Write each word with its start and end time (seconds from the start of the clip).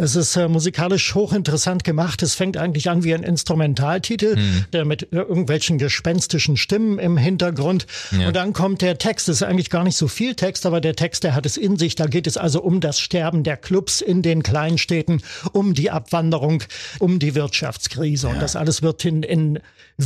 Es 0.00 0.16
ist 0.16 0.34
äh, 0.36 0.48
musikalisch 0.48 1.14
hochinteressant 1.14 1.84
gemacht. 1.84 2.22
Es 2.22 2.34
fängt 2.34 2.56
eigentlich 2.56 2.88
an 2.88 3.04
wie 3.04 3.12
ein 3.12 3.22
Instrumentaltitel, 3.22 4.36
mhm. 4.36 4.64
der 4.72 4.86
mit 4.86 5.08
irgendwelchen 5.10 5.76
gespenstischen 5.76 6.56
Stimmen 6.56 6.98
im 6.98 7.18
Hintergrund. 7.18 7.86
Ja. 8.10 8.28
Und 8.28 8.36
dann 8.36 8.54
kommt 8.54 8.80
der 8.80 8.96
Text. 8.96 9.28
Es 9.28 9.36
ist 9.36 9.42
eigentlich 9.42 9.68
gar 9.68 9.84
nicht 9.84 9.96
so 9.96 10.08
viel 10.08 10.34
Text, 10.34 10.64
aber 10.64 10.80
der 10.80 10.96
Text, 10.96 11.22
der 11.22 11.34
hat 11.34 11.44
es 11.44 11.58
in 11.58 11.76
sich. 11.76 11.96
Da 11.96 12.06
geht 12.06 12.26
es 12.26 12.38
also 12.38 12.62
um 12.62 12.80
das 12.80 12.98
Sterben 12.98 13.42
der 13.42 13.58
Clubs 13.58 14.00
in 14.00 14.22
den 14.22 14.42
Kleinstädten, 14.42 15.22
um 15.52 15.74
die 15.74 15.90
Abwanderung, 15.90 16.62
um 16.98 17.18
die 17.18 17.34
Wirtschaftskrise. 17.34 18.28
Ja. 18.28 18.32
Und 18.32 18.40
das 18.40 18.56
alles 18.56 18.80
wird 18.82 19.04
in, 19.04 19.22
in 19.22 19.58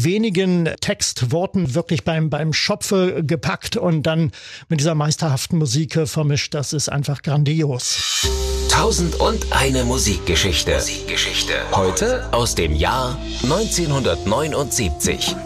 wenigen 0.02 0.68
Textworten 0.80 1.74
wirklich 1.74 2.04
beim, 2.04 2.30
beim 2.30 2.52
Schopfe 2.52 3.22
gepackt 3.24 3.76
und 3.76 4.02
dann 4.02 4.32
mit 4.68 4.80
dieser 4.80 4.94
meisterhaften 4.94 5.58
Musik 5.58 6.08
vermischt. 6.08 6.54
Das 6.54 6.72
ist 6.72 6.88
einfach 6.88 7.22
grandios. 7.22 8.26
Tausend 8.68 9.14
und 9.20 9.52
eine 9.52 9.84
Musikgeschichte. 9.84 10.74
Musikgeschichte. 10.74 11.52
Heute 11.72 12.32
aus 12.32 12.54
dem 12.56 12.74
Jahr 12.74 13.18
1979. 13.44 15.36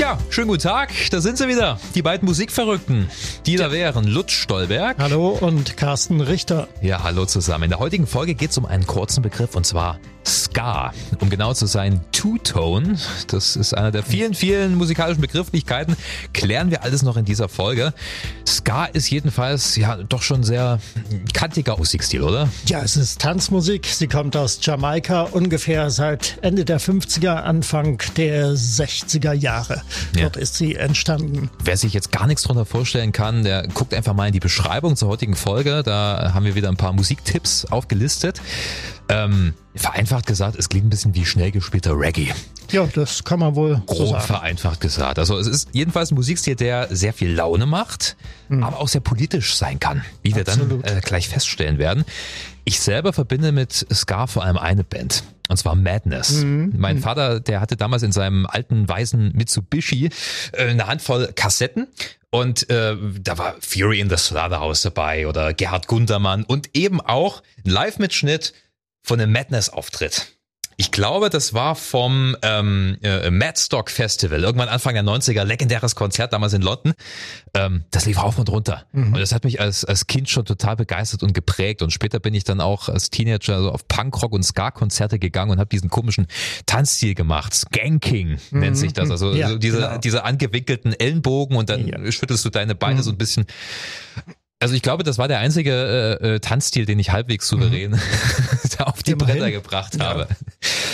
Tja, 0.00 0.18
schönen 0.30 0.48
guten 0.48 0.62
Tag, 0.62 0.90
da 1.10 1.20
sind 1.20 1.36
sie 1.36 1.46
wieder, 1.46 1.78
die 1.94 2.00
beiden 2.00 2.26
Musikverrückten. 2.26 3.10
Die 3.44 3.56
da 3.56 3.70
wären 3.70 4.04
Lutz 4.04 4.32
Stolberg. 4.32 4.96
Hallo 4.98 5.28
und 5.38 5.76
Carsten 5.76 6.22
Richter. 6.22 6.68
Ja, 6.80 7.02
hallo 7.02 7.26
zusammen. 7.26 7.64
In 7.64 7.70
der 7.70 7.80
heutigen 7.80 8.06
Folge 8.06 8.34
geht 8.34 8.50
es 8.50 8.58
um 8.58 8.64
einen 8.64 8.86
kurzen 8.86 9.22
Begriff 9.22 9.54
und 9.54 9.66
zwar 9.66 9.98
Ska. 10.26 10.92
Um 11.20 11.30
genau 11.30 11.54
zu 11.54 11.66
sein, 11.66 12.00
Two-Tone. 12.12 12.98
Das 13.28 13.56
ist 13.56 13.74
einer 13.74 13.90
der 13.90 14.02
vielen, 14.02 14.34
vielen 14.34 14.74
musikalischen 14.74 15.20
Begrifflichkeiten. 15.20 15.96
Klären 16.32 16.70
wir 16.70 16.82
alles 16.82 17.02
noch 17.02 17.16
in 17.16 17.24
dieser 17.24 17.48
Folge. 17.48 17.92
Ska 18.46 18.84
ist 18.86 19.10
jedenfalls 19.10 19.76
ja 19.76 19.96
doch 19.96 20.22
schon 20.22 20.42
sehr 20.44 20.80
kantiger 21.32 21.76
Musikstil, 21.76 22.22
oder? 22.22 22.48
Ja, 22.66 22.82
es 22.82 22.96
ist 22.96 23.20
Tanzmusik. 23.20 23.86
Sie 23.86 24.06
kommt 24.08 24.36
aus 24.36 24.58
Jamaika 24.62 25.22
ungefähr 25.22 25.90
seit 25.90 26.38
Ende 26.42 26.64
der 26.64 26.80
50er, 26.80 27.34
Anfang 27.34 28.02
der 28.16 28.54
60er 28.54 29.32
Jahre. 29.32 29.82
Dort 30.14 30.36
ja. 30.36 30.42
ist 30.42 30.56
sie 30.56 30.76
entstanden. 30.76 31.50
Wer 31.62 31.76
sich 31.76 31.92
jetzt 31.92 32.12
gar 32.12 32.26
nichts 32.26 32.42
darunter 32.42 32.66
vorstellen 32.66 33.12
kann, 33.12 33.44
der 33.44 33.66
guckt 33.68 33.94
einfach 33.94 34.14
mal 34.14 34.26
in 34.26 34.32
die 34.32 34.40
Beschreibung 34.40 34.96
zur 34.96 35.08
heutigen 35.08 35.34
Folge. 35.34 35.82
Da 35.82 36.32
haben 36.34 36.44
wir 36.44 36.54
wieder 36.54 36.68
ein 36.68 36.76
paar 36.76 36.92
Musiktipps 36.92 37.64
aufgelistet. 37.66 38.40
Ähm, 39.08 39.54
vereinfacht 39.74 40.26
gesagt, 40.26 40.56
es 40.58 40.68
klingt 40.68 40.86
ein 40.86 40.90
bisschen 40.90 41.14
wie 41.14 41.24
schnell 41.24 41.50
gespielter 41.50 41.98
Reggae. 41.98 42.32
Ja, 42.70 42.86
das 42.86 43.24
kann 43.24 43.40
man 43.40 43.54
wohl 43.54 43.82
Grob 43.86 43.98
so 43.98 44.06
sagen. 44.06 44.24
vereinfacht 44.24 44.80
gesagt. 44.80 45.18
Also 45.18 45.38
es 45.38 45.46
ist 45.46 45.68
jedenfalls 45.72 46.10
ein 46.10 46.14
Musikstil, 46.14 46.56
der 46.56 46.88
sehr 46.94 47.12
viel 47.12 47.32
Laune 47.32 47.66
macht, 47.66 48.16
mhm. 48.48 48.62
aber 48.62 48.78
auch 48.78 48.88
sehr 48.88 49.00
politisch 49.00 49.54
sein 49.56 49.80
kann, 49.80 50.04
wie 50.22 50.34
wir 50.34 50.42
Absolut. 50.42 50.84
dann 50.84 50.98
äh, 50.98 51.00
gleich 51.00 51.28
feststellen 51.28 51.78
werden. 51.78 52.04
Ich 52.64 52.80
selber 52.80 53.12
verbinde 53.12 53.52
mit 53.52 53.86
Ska 53.92 54.26
vor 54.26 54.44
allem 54.44 54.58
eine 54.58 54.84
Band. 54.84 55.24
Und 55.48 55.56
zwar 55.56 55.74
Madness. 55.74 56.44
Mhm. 56.44 56.74
Mein 56.76 56.96
mhm. 56.96 57.02
Vater, 57.02 57.40
der 57.40 57.60
hatte 57.60 57.76
damals 57.76 58.04
in 58.04 58.12
seinem 58.12 58.46
alten 58.46 58.88
weißen 58.88 59.32
Mitsubishi 59.34 60.10
äh, 60.52 60.68
eine 60.68 60.86
Handvoll 60.86 61.32
Kassetten 61.34 61.88
und 62.30 62.70
äh, 62.70 62.96
da 63.20 63.38
war 63.38 63.56
Fury 63.60 63.98
in 63.98 64.08
the 64.08 64.16
Slaughterhouse 64.16 64.82
dabei 64.82 65.26
oder 65.26 65.52
Gerhard 65.52 65.88
Gundermann 65.88 66.44
und 66.44 66.70
eben 66.74 67.00
auch 67.00 67.42
ein 67.64 67.70
Live-Mitschnitt 67.70 68.54
von 69.02 69.20
einem 69.20 69.32
Madness-Auftritt. 69.32 70.40
Ich 70.80 70.92
glaube, 70.92 71.28
das 71.28 71.52
war 71.52 71.76
vom 71.76 72.38
ähm, 72.40 72.96
äh, 73.02 73.30
Madstock 73.30 73.90
Festival, 73.90 74.42
irgendwann 74.42 74.70
Anfang 74.70 74.94
der 74.94 75.04
90er, 75.04 75.44
legendäres 75.44 75.94
Konzert 75.94 76.32
damals 76.32 76.54
in 76.54 76.62
London. 76.62 76.94
Ähm, 77.52 77.84
das 77.90 78.06
lief 78.06 78.16
auf 78.16 78.38
und 78.38 78.48
runter. 78.48 78.86
Mhm. 78.92 79.12
Und 79.12 79.20
das 79.20 79.34
hat 79.34 79.44
mich 79.44 79.60
als, 79.60 79.84
als 79.84 80.06
Kind 80.06 80.30
schon 80.30 80.46
total 80.46 80.76
begeistert 80.76 81.22
und 81.22 81.34
geprägt. 81.34 81.82
Und 81.82 81.92
später 81.92 82.18
bin 82.18 82.32
ich 82.32 82.44
dann 82.44 82.62
auch 82.62 82.88
als 82.88 83.10
Teenager 83.10 83.56
also 83.56 83.72
auf 83.72 83.86
Punkrock 83.88 84.32
und 84.32 84.42
Ska-Konzerte 84.42 85.18
gegangen 85.18 85.50
und 85.50 85.58
habe 85.58 85.68
diesen 85.68 85.90
komischen 85.90 86.26
Tanzstil 86.64 87.14
gemacht. 87.14 87.52
Skanking 87.52 88.38
mhm. 88.50 88.60
nennt 88.60 88.78
sich 88.78 88.94
das. 88.94 89.10
Also 89.10 89.34
ja, 89.34 89.50
so 89.50 89.58
diese, 89.58 89.80
genau. 89.80 89.98
diese 89.98 90.24
angewinkelten 90.24 90.94
Ellenbogen 90.98 91.58
und 91.58 91.68
dann 91.68 91.86
ja. 91.88 92.10
schüttelst 92.10 92.42
du 92.46 92.48
deine 92.48 92.74
Beine 92.74 93.00
mhm. 93.00 93.02
so 93.02 93.10
ein 93.10 93.18
bisschen 93.18 93.44
also 94.60 94.74
ich 94.74 94.82
glaube, 94.82 95.02
das 95.04 95.16
war 95.16 95.26
der 95.26 95.38
einzige 95.38 96.18
äh, 96.20 96.34
äh 96.34 96.40
Tanzstil, 96.40 96.84
den 96.84 96.98
ich 96.98 97.10
halbwegs 97.10 97.48
souverän 97.48 97.92
mhm. 97.92 98.00
auf 98.84 99.02
die 99.02 99.12
Immerhin. 99.12 99.36
Bretter 99.36 99.50
gebracht 99.50 99.98
habe. 99.98 100.26
Ja. 100.28 100.36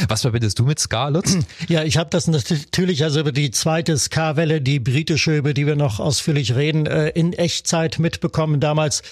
Was 0.08 0.22
verbindest 0.22 0.58
du 0.58 0.64
mit 0.64 0.78
Ska, 0.78 1.08
Lutz? 1.08 1.36
Ja, 1.68 1.82
ich 1.82 1.96
habe 1.96 2.10
das 2.10 2.28
natürlich 2.28 3.02
also 3.02 3.20
über 3.20 3.32
die 3.32 3.50
zweite 3.50 3.96
Ska-Welle, 3.96 4.60
die 4.60 4.78
britische, 4.78 5.36
über 5.36 5.52
die 5.52 5.66
wir 5.66 5.74
noch 5.74 5.98
ausführlich 5.98 6.54
reden, 6.54 6.86
äh, 6.86 7.08
in 7.08 7.32
Echtzeit 7.32 7.98
mitbekommen. 7.98 8.60
Damals 8.60 9.02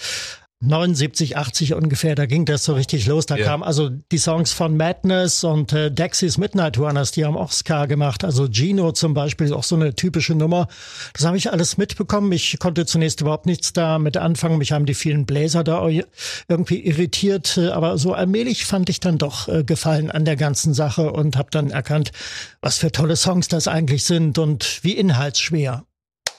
79, 0.61 1.37
80 1.37 1.73
ungefähr, 1.73 2.15
da 2.15 2.25
ging 2.25 2.45
das 2.45 2.63
so 2.63 2.73
richtig 2.73 3.07
los. 3.07 3.25
Da 3.25 3.35
ja. 3.35 3.45
kamen 3.45 3.61
also 3.61 3.89
die 3.89 4.17
Songs 4.17 4.53
von 4.53 4.77
Madness 4.77 5.43
und 5.43 5.73
äh, 5.73 5.91
Dexys 5.91 6.37
Midnight 6.37 6.77
Runners, 6.77 7.11
die 7.11 7.25
haben 7.25 7.37
auch 7.37 7.51
Ska 7.51 7.85
gemacht. 7.85 8.23
Also 8.23 8.47
Gino 8.49 8.93
zum 8.93 9.13
Beispiel, 9.13 9.47
ist 9.47 9.53
auch 9.53 9.63
so 9.63 9.75
eine 9.75 9.95
typische 9.95 10.33
Nummer. 10.33 10.67
Das 11.13 11.25
habe 11.25 11.37
ich 11.37 11.51
alles 11.51 11.77
mitbekommen. 11.77 12.31
Ich 12.31 12.57
konnte 12.59 12.85
zunächst 12.85 13.21
überhaupt 13.21 13.45
nichts 13.45 13.73
damit 13.73 14.17
anfangen. 14.17 14.57
Mich 14.57 14.71
haben 14.71 14.85
die 14.85 14.93
vielen 14.93 15.25
Bläser 15.25 15.63
da 15.63 15.87
irgendwie 16.47 16.79
irritiert. 16.79 17.57
Aber 17.57 17.97
so 17.97 18.13
allmählich 18.13 18.65
fand 18.65 18.89
ich 18.89 19.01
dann 19.01 19.17
doch 19.17 19.49
äh, 19.49 19.63
Gefallen 19.63 20.09
an 20.09 20.25
der 20.25 20.37
ganzen 20.37 20.73
Sache 20.73 21.11
und 21.11 21.37
habe 21.37 21.49
dann 21.51 21.69
erkannt, 21.69 22.11
was 22.61 22.77
für 22.77 22.91
tolle 22.91 23.17
Songs 23.17 23.49
das 23.49 23.67
eigentlich 23.67 24.05
sind 24.05 24.37
und 24.37 24.83
wie 24.83 24.93
inhaltsschwer. 24.93 25.83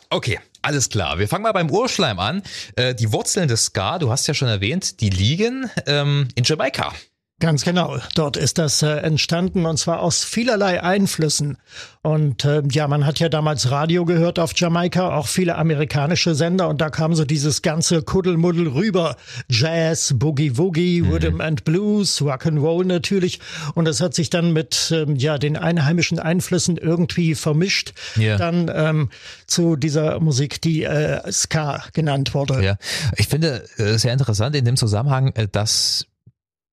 Okay, 0.08 0.38
alles 0.66 0.88
klar. 0.88 1.20
Wir 1.20 1.28
fangen 1.28 1.44
mal 1.44 1.52
beim 1.52 1.70
Urschleim 1.70 2.18
an. 2.18 2.42
Äh, 2.74 2.94
die 2.94 3.12
Wurzeln 3.12 3.46
des 3.46 3.66
Ska, 3.66 4.00
du 4.00 4.10
hast 4.10 4.26
ja 4.26 4.34
schon 4.34 4.48
erwähnt, 4.48 5.00
die 5.00 5.10
liegen 5.10 5.70
ähm, 5.86 6.26
in 6.34 6.42
Jamaika. 6.42 6.92
Ganz 7.38 7.64
genau. 7.64 7.98
Dort 8.14 8.38
ist 8.38 8.56
das 8.56 8.80
äh, 8.80 8.88
entstanden 8.96 9.66
und 9.66 9.76
zwar 9.76 10.00
aus 10.00 10.24
vielerlei 10.24 10.82
Einflüssen. 10.82 11.58
Und 12.00 12.46
äh, 12.46 12.62
ja, 12.70 12.88
man 12.88 13.04
hat 13.04 13.18
ja 13.18 13.28
damals 13.28 13.70
Radio 13.70 14.06
gehört 14.06 14.38
auf 14.38 14.52
Jamaika, 14.56 15.14
auch 15.14 15.26
viele 15.26 15.56
amerikanische 15.56 16.34
Sender 16.34 16.66
und 16.68 16.80
da 16.80 16.88
kam 16.88 17.14
so 17.14 17.26
dieses 17.26 17.60
ganze 17.60 18.00
Kuddelmuddel 18.00 18.68
rüber. 18.68 19.16
Jazz, 19.50 20.14
Boogie 20.16 20.56
Woogie, 20.56 21.02
mhm. 21.02 21.10
Rhythm 21.10 21.40
and 21.42 21.64
Blues, 21.64 22.22
Rock'n'Roll 22.22 22.86
natürlich. 22.86 23.40
Und 23.74 23.84
das 23.84 24.00
hat 24.00 24.14
sich 24.14 24.30
dann 24.30 24.54
mit 24.54 24.90
ähm, 24.94 25.16
ja 25.16 25.36
den 25.36 25.58
einheimischen 25.58 26.18
Einflüssen 26.18 26.78
irgendwie 26.78 27.34
vermischt. 27.34 27.92
Ja. 28.16 28.38
Dann 28.38 28.70
ähm, 28.74 29.10
zu 29.46 29.76
dieser 29.76 30.20
Musik, 30.20 30.62
die 30.62 30.84
äh, 30.84 31.20
Ska 31.30 31.82
genannt 31.92 32.32
wurde. 32.32 32.64
Ja, 32.64 32.76
ich 33.16 33.28
finde 33.28 33.62
äh, 33.76 33.98
sehr 33.98 34.14
interessant 34.14 34.56
in 34.56 34.64
dem 34.64 34.78
Zusammenhang, 34.78 35.34
äh, 35.34 35.48
dass 35.52 36.06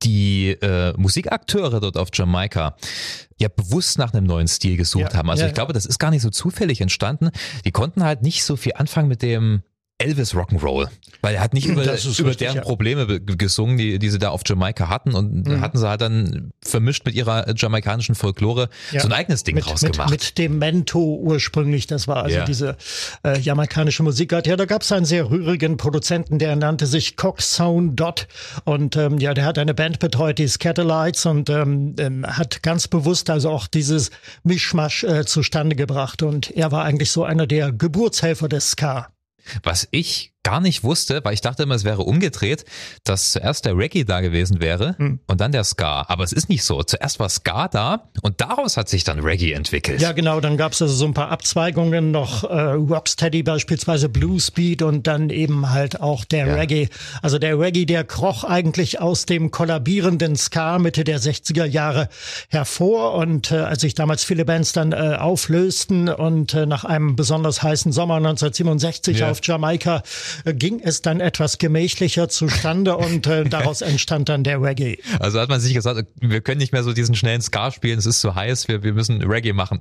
die 0.03 0.51
äh, 0.61 0.93
Musikakteure 0.97 1.79
dort 1.79 1.97
auf 1.97 2.09
Jamaika 2.13 2.75
ja 3.39 3.49
bewusst 3.49 3.97
nach 3.97 4.13
einem 4.13 4.25
neuen 4.25 4.47
Stil 4.47 4.77
gesucht 4.77 5.13
ja, 5.13 5.17
haben. 5.17 5.29
Also 5.29 5.43
ja, 5.43 5.47
ich 5.47 5.53
glaube, 5.53 5.73
das 5.73 5.85
ist 5.85 5.99
gar 5.99 6.11
nicht 6.11 6.21
so 6.21 6.29
zufällig 6.29 6.81
entstanden. 6.81 7.29
Die 7.65 7.71
konnten 7.71 8.03
halt 8.03 8.21
nicht 8.21 8.43
so 8.43 8.55
viel 8.55 8.73
anfangen 8.75 9.07
mit 9.07 9.21
dem 9.21 9.63
Elvis 10.03 10.35
Rock'n'Roll, 10.35 10.89
weil 11.21 11.35
er 11.35 11.41
hat 11.41 11.53
nicht 11.53 11.67
über, 11.67 11.83
über 11.83 11.93
richtig, 11.93 12.37
deren 12.37 12.57
ja. 12.57 12.61
Probleme 12.61 13.21
gesungen, 13.21 13.77
die, 13.77 13.99
die 13.99 14.09
sie 14.09 14.19
da 14.19 14.29
auf 14.29 14.41
Jamaika 14.45 14.89
hatten 14.89 15.13
und 15.13 15.47
mhm. 15.47 15.61
hatten 15.61 15.77
sie 15.77 15.87
halt 15.87 16.01
dann 16.01 16.51
vermischt 16.61 17.05
mit 17.05 17.15
ihrer 17.15 17.55
jamaikanischen 17.55 18.15
Folklore 18.15 18.69
ja. 18.91 19.01
so 19.01 19.07
ein 19.07 19.13
eigenes 19.13 19.43
Ding 19.43 19.55
mit, 19.55 19.65
rausgemacht. 19.65 20.09
Mit, 20.09 20.21
mit 20.21 20.37
dem 20.37 20.59
Mento 20.59 21.15
ursprünglich, 21.15 21.87
das 21.87 22.07
war 22.07 22.23
also 22.23 22.37
ja. 22.37 22.45
diese 22.45 22.75
äh, 23.23 23.39
jamaikanische 23.39 24.03
Musikart. 24.03 24.45
Ja, 24.45 24.57
da 24.57 24.65
gab 24.65 24.81
es 24.81 24.91
einen 24.91 25.05
sehr 25.05 25.29
rührigen 25.29 25.77
Produzenten, 25.77 26.37
der 26.37 26.55
nannte 26.55 26.85
sich 26.85 27.15
Cox 27.15 27.55
Sound 27.55 27.99
Dot 27.99 28.27
und 28.65 28.97
ähm, 28.97 29.19
ja, 29.19 29.33
der 29.33 29.45
hat 29.45 29.57
eine 29.57 29.73
Band 29.73 29.99
betreut, 29.99 30.37
die 30.37 30.47
Scatterlights 30.47 31.25
und 31.25 31.49
ähm, 31.49 31.95
ähm, 31.97 32.25
hat 32.27 32.61
ganz 32.61 32.89
bewusst 32.89 33.29
also 33.29 33.49
auch 33.49 33.67
dieses 33.67 34.11
Mischmasch 34.43 35.03
äh, 35.05 35.25
zustande 35.25 35.75
gebracht 35.75 36.23
und 36.23 36.51
er 36.51 36.71
war 36.71 36.83
eigentlich 36.83 37.11
so 37.11 37.23
einer 37.23 37.47
der 37.47 37.71
Geburtshelfer 37.71 38.49
des 38.49 38.71
Ska. 38.71 39.12
Was 39.63 39.87
ich 39.91 40.32
gar 40.43 40.59
nicht 40.59 40.83
wusste, 40.83 41.21
weil 41.23 41.33
ich 41.33 41.41
dachte 41.41 41.63
immer, 41.63 41.75
es 41.75 41.85
wäre 41.85 42.03
umgedreht, 42.03 42.65
dass 43.03 43.31
zuerst 43.31 43.65
der 43.65 43.77
Reggae 43.77 44.03
da 44.03 44.21
gewesen 44.21 44.59
wäre 44.59 44.95
hm. 44.97 45.19
und 45.25 45.41
dann 45.41 45.51
der 45.53 45.63
Ska. 45.63 46.05
Aber 46.07 46.23
es 46.23 46.33
ist 46.33 46.49
nicht 46.49 46.63
so. 46.63 46.83
Zuerst 46.83 47.19
war 47.19 47.29
Ska 47.29 47.69
da 47.69 48.09
und 48.21 48.41
daraus 48.41 48.75
hat 48.75 48.89
sich 48.89 49.03
dann 49.05 49.19
Reggae 49.19 49.53
entwickelt. 49.53 50.01
Ja, 50.01 50.11
genau. 50.11 50.41
Dann 50.41 50.57
gab 50.57 50.73
es 50.73 50.81
also 50.81 50.93
so 50.93 51.05
ein 51.05 51.13
paar 51.13 51.29
Abzweigungen, 51.29 52.11
noch 52.11 52.43
äh, 52.43 52.53
Rocksteady 52.53 53.43
beispielsweise, 53.43 54.09
Bluesbeat 54.09 54.81
und 54.81 55.07
dann 55.07 55.29
eben 55.29 55.69
halt 55.69 56.01
auch 56.01 56.25
der 56.25 56.47
ja. 56.47 56.55
Reggae. 56.55 56.89
Also 57.21 57.39
der 57.39 57.57
Reggae, 57.57 57.85
der 57.85 58.03
kroch 58.03 58.43
eigentlich 58.43 58.99
aus 58.99 59.25
dem 59.25 59.49
kollabierenden 59.49 60.35
Ska 60.35 60.77
Mitte 60.77 61.05
der 61.05 61.19
60er 61.19 61.65
Jahre 61.65 62.09
hervor. 62.49 63.13
Und 63.13 63.51
äh, 63.51 63.55
als 63.55 63.81
sich 63.81 63.95
damals 63.95 64.25
viele 64.25 64.43
Bands 64.43 64.73
dann 64.73 64.91
äh, 64.91 65.15
auflösten 65.17 66.09
und 66.09 66.53
äh, 66.53 66.65
nach 66.65 66.83
einem 66.83 67.15
besonders 67.15 67.63
heißen 67.63 67.93
Sommer 67.93 68.15
1967 68.15 69.19
ja. 69.19 69.31
auf 69.31 69.39
Jamaika 69.41 70.03
ging 70.45 70.79
es 70.83 71.01
dann 71.01 71.19
etwas 71.19 71.57
gemächlicher 71.57 72.29
zustande 72.29 72.97
und 72.97 73.27
äh, 73.27 73.43
daraus 73.49 73.81
entstand 73.81 74.29
dann 74.29 74.43
der 74.43 74.61
Reggae. 74.61 74.97
Also 75.19 75.39
hat 75.39 75.49
man 75.49 75.59
sich 75.59 75.73
gesagt, 75.73 76.07
wir 76.19 76.41
können 76.41 76.59
nicht 76.59 76.73
mehr 76.73 76.83
so 76.83 76.93
diesen 76.93 77.15
schnellen 77.15 77.41
Ska 77.41 77.71
spielen, 77.71 77.99
es 77.99 78.05
ist 78.05 78.21
zu 78.21 78.35
heiß, 78.35 78.67
wir, 78.67 78.83
wir 78.83 78.93
müssen 78.93 79.21
Reggae 79.21 79.53
machen. 79.53 79.79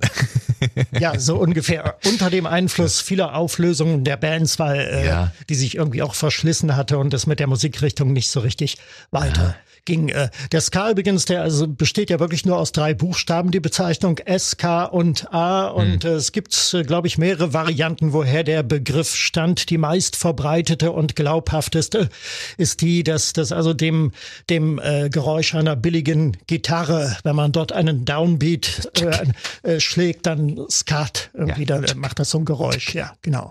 ja, 0.99 1.19
so 1.19 1.37
ungefähr 1.37 1.97
unter 2.05 2.29
dem 2.29 2.45
Einfluss 2.45 3.01
vieler 3.01 3.35
Auflösungen 3.35 4.03
der 4.03 4.17
Bands, 4.17 4.59
weil 4.59 4.79
äh, 4.79 5.05
ja. 5.05 5.31
die 5.49 5.55
sich 5.55 5.75
irgendwie 5.75 6.01
auch 6.01 6.15
verschlissen 6.15 6.75
hatte 6.75 6.97
und 6.97 7.13
es 7.13 7.27
mit 7.27 7.39
der 7.39 7.47
Musikrichtung 7.47 8.13
nicht 8.13 8.29
so 8.29 8.39
richtig 8.39 8.77
weiter. 9.11 9.41
Ja 9.41 9.55
ging. 9.85 10.09
Äh, 10.09 10.29
der 10.51 10.61
Ska 10.61 10.91
übrigens, 10.91 11.25
der 11.25 11.41
also 11.41 11.67
besteht 11.67 12.09
ja 12.09 12.19
wirklich 12.19 12.45
nur 12.45 12.57
aus 12.57 12.71
drei 12.71 12.93
Buchstaben, 12.93 13.51
die 13.51 13.59
Bezeichnung 13.59 14.17
S, 14.19 14.57
K 14.57 14.85
und 14.85 15.33
A. 15.33 15.67
Und 15.67 16.03
mhm. 16.03 16.09
äh, 16.09 16.13
es 16.13 16.31
gibt, 16.31 16.73
äh, 16.73 16.83
glaube 16.83 17.07
ich, 17.07 17.17
mehrere 17.17 17.53
Varianten, 17.53 18.13
woher 18.13 18.43
der 18.43 18.63
Begriff 18.63 19.15
stammt. 19.15 19.69
Die 19.69 19.77
meist 19.77 20.15
verbreitete 20.15 20.91
und 20.91 21.15
glaubhafteste 21.15 22.09
ist 22.57 22.81
die, 22.81 23.03
dass 23.03 23.33
das 23.33 23.51
also 23.51 23.73
dem, 23.73 24.11
dem 24.49 24.79
äh, 24.79 25.09
Geräusch 25.09 25.55
einer 25.55 25.75
billigen 25.75 26.37
Gitarre, 26.47 27.17
wenn 27.23 27.35
man 27.35 27.51
dort 27.51 27.71
einen 27.71 28.05
Downbeat 28.05 28.91
äh, 29.01 29.75
äh, 29.75 29.79
schlägt, 29.79 30.25
dann 30.25 30.59
Skat 30.69 31.29
irgendwie, 31.33 31.65
ja. 31.65 31.79
dann 31.79 31.99
macht 31.99 32.19
das 32.19 32.29
so 32.29 32.39
ein 32.39 32.45
Geräusch. 32.45 32.93
Ja, 32.93 33.13
genau. 33.21 33.49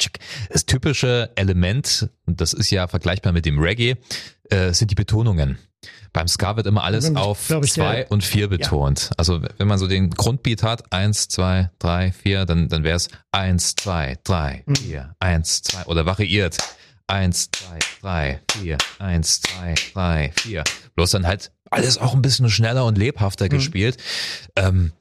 Das 0.50 0.66
typische 0.66 1.30
Element, 1.34 2.08
und 2.26 2.40
das 2.40 2.52
ist 2.52 2.70
ja 2.70 2.88
vergleichbar 2.88 3.32
mit 3.32 3.46
dem 3.46 3.58
Reggae, 3.58 3.96
äh, 4.52 4.72
sind 4.72 4.90
die 4.90 4.94
Betonungen. 4.94 5.58
Beim 6.12 6.28
Ska 6.28 6.56
wird 6.56 6.66
immer 6.66 6.84
alles 6.84 7.14
auf 7.16 7.50
ich, 7.50 7.72
zwei 7.72 8.00
ja. 8.00 8.06
und 8.08 8.22
vier 8.22 8.48
betont. 8.48 9.04
Ja. 9.04 9.10
Also 9.16 9.42
wenn 9.56 9.66
man 9.66 9.78
so 9.78 9.86
den 9.86 10.10
Grundbeat 10.10 10.62
hat, 10.62 10.92
eins, 10.92 11.28
zwei, 11.28 11.70
drei, 11.78 12.12
vier, 12.12 12.44
dann, 12.44 12.68
dann 12.68 12.84
wäre 12.84 12.96
es 12.96 13.08
eins, 13.32 13.74
zwei, 13.74 14.18
drei, 14.22 14.62
mhm. 14.66 14.76
vier, 14.76 15.16
eins, 15.20 15.62
zwei 15.62 15.84
oder 15.86 16.04
variiert. 16.06 16.58
Eins, 17.06 17.50
zwei, 17.50 17.78
drei, 18.00 18.40
vier, 18.52 18.78
eins, 18.98 19.40
zwei, 19.40 19.74
drei, 19.92 20.32
vier. 20.36 20.64
Bloß 20.94 21.10
dann 21.10 21.26
halt 21.26 21.50
alles 21.70 21.98
auch 21.98 22.14
ein 22.14 22.22
bisschen 22.22 22.48
schneller 22.48 22.84
und 22.84 22.96
lebhafter 22.96 23.46
mhm. 23.46 23.50
gespielt. 23.50 23.96
Ähm, 24.56 24.92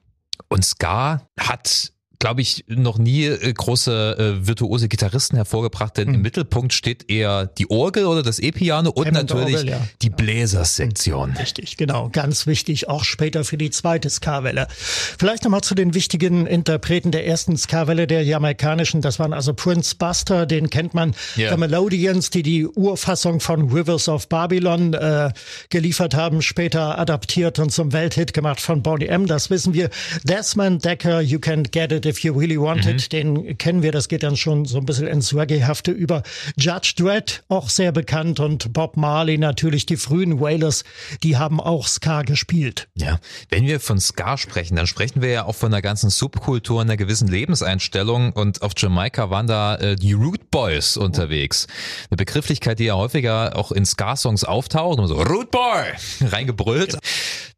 und 0.48 0.66
Ska 0.66 1.28
hat 1.40 1.92
glaube 2.22 2.42
ich, 2.42 2.64
noch 2.68 3.00
nie 3.00 3.26
äh, 3.26 3.52
große 3.52 4.38
äh, 4.44 4.48
virtuose 4.48 4.88
Gitarristen 4.88 5.38
hervorgebracht, 5.38 5.98
denn 5.98 6.10
mhm. 6.10 6.14
im 6.14 6.22
Mittelpunkt 6.22 6.72
steht 6.72 7.10
eher 7.10 7.48
die 7.48 7.70
Orgel 7.70 8.06
oder 8.06 8.22
das 8.22 8.38
E-Piano 8.38 8.92
und 8.92 9.08
Hammond 9.08 9.30
natürlich 9.30 9.58
Orgel, 9.58 9.70
ja. 9.72 9.82
die 10.04 10.12
Bläsersektion. 10.12 11.32
Richtig, 11.32 11.78
genau. 11.78 12.10
Ganz 12.10 12.46
wichtig, 12.46 12.88
auch 12.88 13.04
später 13.04 13.44
für 13.44 13.58
die 13.58 13.72
zweite 13.72 14.08
Ska-Welle. 14.08 14.68
Vielleicht 14.70 15.44
nochmal 15.44 15.62
zu 15.62 15.74
den 15.74 15.96
wichtigen 15.96 16.46
Interpreten 16.46 17.10
der 17.10 17.26
ersten 17.26 17.58
Ska-Welle, 17.58 18.06
der 18.06 18.24
jamaikanischen. 18.24 19.02
Das 19.02 19.18
waren 19.18 19.34
also 19.34 19.56
Prince 19.56 19.96
Buster, 19.96 20.46
den 20.46 20.70
kennt 20.70 20.94
man. 20.94 21.16
Yeah. 21.36 21.52
The 21.52 21.58
Melodians, 21.58 22.30
die 22.30 22.44
die 22.44 22.68
Urfassung 22.68 23.40
von 23.40 23.72
Rivers 23.72 24.08
of 24.08 24.30
Babylon 24.30 24.94
äh, 24.94 25.32
geliefert 25.70 26.14
haben, 26.14 26.44
später 26.44 27.00
adaptiert 27.00 27.58
und 27.58 27.72
zum 27.72 27.94
Welthit 27.94 28.34
gemacht 28.34 28.62
von 28.62 28.84
Bonnie 28.84 29.08
M. 29.08 29.26
Das 29.26 29.50
wissen 29.50 29.74
wir. 29.74 29.90
Desmond 30.24 30.86
Decker, 30.86 31.20
You 31.20 31.40
Can 31.40 31.64
Get 31.64 31.92
It 31.92 32.11
If 32.12 32.20
You 32.20 32.34
Really 32.38 32.60
Wanted, 32.60 32.96
mhm. 32.96 33.10
den 33.10 33.58
kennen 33.58 33.84
wir, 33.84 33.94
das 33.94 34.10
geht 34.10 34.24
dann 34.24 34.36
schon 34.36 34.66
so 34.66 34.78
ein 34.78 34.86
bisschen 34.86 35.08
ins 35.08 35.34
Reggae-hafte 35.34 35.92
über. 35.92 36.24
Judge 36.58 36.94
Dredd, 36.98 37.44
auch 37.48 37.70
sehr 37.70 37.94
bekannt 37.94 38.42
und 38.42 38.74
Bob 38.74 38.98
Marley 38.98 39.38
natürlich, 39.38 39.86
die 39.86 39.96
frühen 39.96 40.42
Wailers, 40.42 40.84
die 41.24 41.38
haben 41.38 41.62
auch 41.62 41.88
Ska 41.88 42.24
gespielt. 42.24 42.90
Ja, 42.96 43.18
wenn 43.48 43.66
wir 43.66 43.80
von 43.80 43.98
Ska 44.02 44.38
sprechen, 44.38 44.76
dann 44.76 44.88
sprechen 44.88 45.22
wir 45.22 45.30
ja 45.30 45.46
auch 45.46 45.56
von 45.56 45.74
einer 45.74 45.82
ganzen 45.82 46.10
Subkultur, 46.10 46.82
einer 46.82 46.98
gewissen 46.98 47.30
Lebenseinstellung 47.30 48.34
und 48.34 48.62
auf 48.62 48.74
Jamaika 48.76 49.30
waren 49.30 49.48
da 49.48 49.76
äh, 49.76 49.96
die 49.96 50.12
Root 50.12 50.52
Boys 50.52 50.98
unterwegs. 50.98 51.68
Eine 52.10 52.18
Begrifflichkeit, 52.18 52.80
die 52.80 52.86
ja 52.86 52.96
häufiger 52.96 53.56
auch 53.56 53.72
in 53.72 53.86
Ska-Songs 53.86 54.44
auftaucht 54.44 55.00
und 55.00 55.08
so 55.08 55.16
Root 55.16 55.50
Boy 55.50 55.94
reingebrüllt. 56.22 56.90
Genau. 56.90 57.02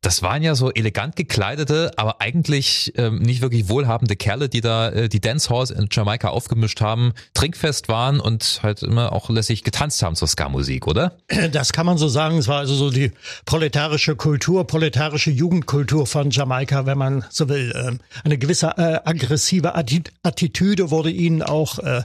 Das 0.04 0.22
waren 0.22 0.44
ja 0.44 0.54
so 0.54 0.70
elegant 0.70 1.16
gekleidete, 1.16 1.92
aber 1.96 2.20
eigentlich 2.20 2.92
ähm, 2.98 3.20
nicht 3.20 3.42
wirklich 3.42 3.70
wohlhabende 3.70 4.18
Kerle, 4.18 4.43
die 4.50 4.62
da 4.62 4.90
äh, 4.90 5.10
die 5.10 5.20
Dancehalls 5.20 5.72
in 5.72 5.88
Jamaika 5.92 6.30
aufgemischt 6.30 6.82
haben, 6.82 7.14
trinkfest 7.34 7.90
waren 7.90 8.20
und 8.20 8.60
halt 8.64 8.84
immer 8.84 9.14
auch 9.14 9.30
lässig 9.30 9.64
getanzt 9.64 10.02
haben 10.02 10.16
zur 10.16 10.28
Ska-Musik, 10.28 10.88
oder? 10.88 11.18
Das 11.52 11.74
kann 11.74 11.86
man 11.86 11.98
so 11.98 12.08
sagen. 12.08 12.38
Es 12.38 12.48
war 12.48 12.60
also 12.60 12.76
so 12.76 12.90
die 12.90 13.12
proletarische 13.46 14.16
Kultur, 14.16 14.66
proletarische 14.66 15.32
Jugendkultur 15.32 16.08
von 16.08 16.32
Jamaika, 16.32 16.86
wenn 16.86 16.98
man 16.98 17.26
so 17.30 17.50
will. 17.50 17.74
Ähm, 17.76 18.00
eine 18.24 18.38
gewisse 18.38 18.68
äh, 18.78 19.00
aggressive 19.04 19.76
Attitüde 19.76 20.92
wurde 20.92 21.12
ihnen 21.12 21.42
auch 21.44 21.80
äh, 21.80 22.04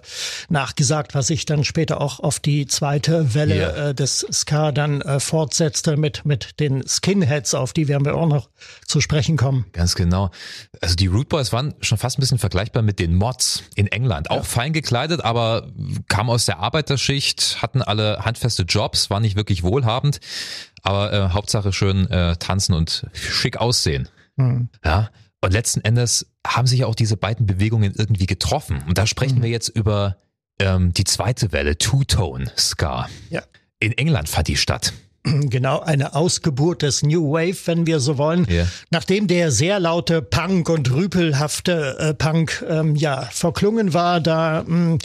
nachgesagt, 0.49 1.15
was 1.15 1.29
sich 1.29 1.47
dann 1.47 1.65
später 1.65 2.01
auch 2.01 2.21
auf 2.21 2.41
die 2.41 2.67
zweite 2.67 3.35
Welle 3.35 3.55
yeah. 3.55 3.89
äh, 3.89 3.95
des 3.95 4.27
Ska 4.31 4.73
dann 4.73 5.01
äh, 5.01 5.21
fortsetzte 5.21 5.97
mit, 5.97 6.25
mit 6.25 6.61
den 6.61 6.87
Skinheads, 6.87 7.55
auf 7.55 7.73
die 7.73 7.89
werden 7.89 8.05
wir 8.05 8.15
auch 8.15 8.27
noch 8.27 8.51
zu 8.87 9.01
sprechen 9.01 9.37
kommen. 9.37 9.65
Ganz 9.73 9.95
genau. 9.95 10.31
Also 10.81 10.95
die 10.95 11.07
Root 11.07 11.29
Boys 11.29 11.53
waren 11.53 11.75
schon 11.81 11.99
fast 11.99 12.19
ein 12.19 12.21
bisschen 12.21 12.28
vergleichbar 12.37 12.83
mit 12.83 12.99
den 12.99 13.15
Mods 13.15 13.63
in 13.75 13.87
England. 13.87 14.31
Auch 14.31 14.37
ja. 14.37 14.43
fein 14.43 14.75
gekleidet, 14.75 15.25
aber 15.25 15.73
kamen 16.09 16.29
aus 16.29 16.45
der 16.45 16.59
Arbeiterschicht, 16.59 17.63
hatten 17.63 17.81
alle 17.81 18.25
handfeste 18.25 18.65
Jobs, 18.65 19.09
waren 19.09 19.23
nicht 19.23 19.37
wirklich 19.37 19.63
wohlhabend, 19.63 20.21
aber 20.83 21.13
äh, 21.13 21.29
Hauptsache 21.31 21.73
schön 21.73 22.11
äh, 22.11 22.37
tanzen 22.37 22.75
und 22.75 23.07
schick 23.15 23.57
aussehen. 23.57 24.09
Mhm. 24.37 24.69
Ja. 24.85 25.11
Und 25.41 25.53
letzten 25.53 25.81
Endes 25.83 26.27
haben 26.47 26.67
sich 26.67 26.85
auch 26.85 26.95
diese 26.95 27.17
beiden 27.17 27.47
Bewegungen 27.47 27.95
irgendwie 27.97 28.27
getroffen. 28.27 28.83
Und 28.87 28.99
da 28.99 29.07
sprechen 29.07 29.39
mhm. 29.39 29.43
wir 29.45 29.51
jetzt 29.51 29.69
über 29.69 30.17
ähm, 30.59 30.93
die 30.93 31.05
zweite 31.05 31.53
Welle, 31.53 31.79
Two-Tone 31.79 32.51
Ska. 32.59 33.09
Ja. 33.31 33.43
In 33.79 33.93
England 33.93 34.29
fand 34.29 34.49
die 34.49 34.57
statt. 34.57 34.93
Genau, 35.51 35.81
eine 35.81 36.15
Ausgeburt 36.15 36.83
des 36.83 37.03
New 37.03 37.33
Wave, 37.33 37.57
wenn 37.67 37.87
wir 37.87 38.01
so 38.01 38.19
wollen. 38.19 38.47
Yeah. 38.49 38.67
Nachdem 38.91 39.27
der 39.27 39.51
sehr 39.51 39.81
laute 39.81 40.23
Punk 40.23 40.69
und 40.69 40.93
rüpelhafte 40.93 41.97
äh, 41.99 42.15
Punk 42.15 42.65
ähm, 42.69 42.95
ja 42.97 43.23
verklungen 43.31 43.95
war, 43.95 44.21
da 44.21 44.65
mh, 44.67 44.67
hm, 44.67 44.99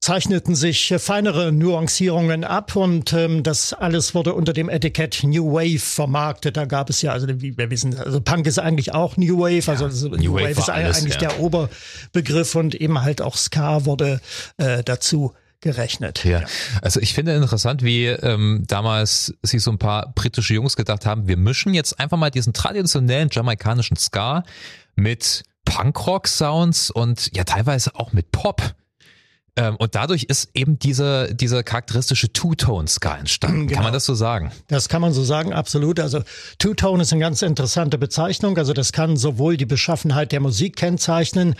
zeichneten 0.00 0.54
sich 0.54 0.94
feinere 0.98 1.52
Nuancierungen 1.52 2.42
ab 2.44 2.74
und 2.74 3.12
ähm, 3.12 3.42
das 3.42 3.74
alles 3.74 4.14
wurde 4.14 4.32
unter 4.32 4.54
dem 4.54 4.70
Etikett 4.70 5.22
New 5.22 5.52
Wave 5.52 5.78
vermarktet. 5.78 6.56
Da 6.56 6.64
gab 6.64 6.88
es 6.88 7.02
ja, 7.02 7.12
also 7.12 7.26
wie 7.28 7.56
wir 7.56 7.70
wissen, 7.70 7.98
also 7.98 8.20
Punk 8.20 8.46
ist 8.46 8.58
eigentlich 8.58 8.94
auch 8.94 9.18
New 9.18 9.38
Wave, 9.38 9.70
also 9.70 9.88
ja, 9.88 10.08
New, 10.08 10.16
New, 10.16 10.34
Wave, 10.34 10.42
Wave 10.42 10.58
ist 10.58 10.70
alles, 10.70 10.98
eigentlich 10.98 11.20
ja. 11.20 11.28
der 11.28 11.40
Oberbegriff 11.40 12.54
und 12.54 12.74
eben 12.74 13.02
halt 13.02 13.20
auch 13.20 13.36
Ska 13.36 13.84
wurde 13.84 14.20
äh, 14.56 14.82
dazu 14.82 15.34
gerechnet. 15.60 16.24
Ja. 16.24 16.42
Also 16.82 17.00
ich 17.00 17.14
finde 17.14 17.34
interessant, 17.34 17.82
wie 17.82 18.06
ähm, 18.06 18.64
damals 18.66 19.34
sich 19.42 19.62
so 19.62 19.70
ein 19.70 19.78
paar 19.78 20.12
britische 20.14 20.54
Jungs 20.54 20.76
gedacht 20.76 21.06
haben, 21.06 21.28
wir 21.28 21.36
mischen 21.36 21.74
jetzt 21.74 22.00
einfach 22.00 22.16
mal 22.16 22.30
diesen 22.30 22.52
traditionellen 22.52 23.28
jamaikanischen 23.30 23.96
Ska 23.96 24.44
mit 24.96 25.44
Punkrock-Sounds 25.64 26.90
und 26.90 27.34
ja 27.36 27.44
teilweise 27.44 27.94
auch 27.94 28.12
mit 28.12 28.32
Pop. 28.32 28.74
Ähm, 29.56 29.76
und 29.76 29.94
dadurch 29.94 30.24
ist 30.24 30.50
eben 30.54 30.78
diese, 30.78 31.34
diese 31.34 31.64
charakteristische 31.64 32.32
Two-Tone-Ska 32.32 33.16
entstanden. 33.16 33.66
Genau. 33.66 33.74
Kann 33.76 33.84
man 33.84 33.92
das 33.92 34.04
so 34.04 34.14
sagen? 34.14 34.52
Das 34.68 34.88
kann 34.88 35.02
man 35.02 35.12
so 35.12 35.24
sagen, 35.24 35.52
absolut. 35.52 35.98
Also 35.98 36.22
Two-Tone 36.58 37.02
ist 37.02 37.12
eine 37.12 37.20
ganz 37.20 37.42
interessante 37.42 37.98
Bezeichnung. 37.98 38.56
Also 38.58 38.72
das 38.72 38.92
kann 38.92 39.16
sowohl 39.16 39.56
die 39.56 39.66
Beschaffenheit 39.66 40.32
der 40.32 40.40
Musik 40.40 40.76
kennzeichnen, 40.76 41.56